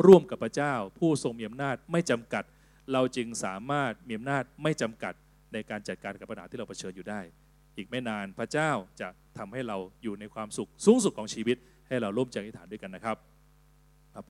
[0.05, 2.43] ร่วมกับพระเจ้า ผู้ทรงมีอำนาจไม่จำกัด
[2.93, 5.13] เราจึงสามารถมีอำนาจไม่จำกัด
[5.53, 7.19] ในการจัดการกับปัญหาที่เราเผชิญอยู่ได้
[7.77, 8.71] อีกไม่นานพระเจ้า
[9.01, 13.17] จะทำให้เราอยู่ในความสุขสูงสุดของชีวิต ให้เราร่วมใจอธิษฐานด้วยกันนะครับ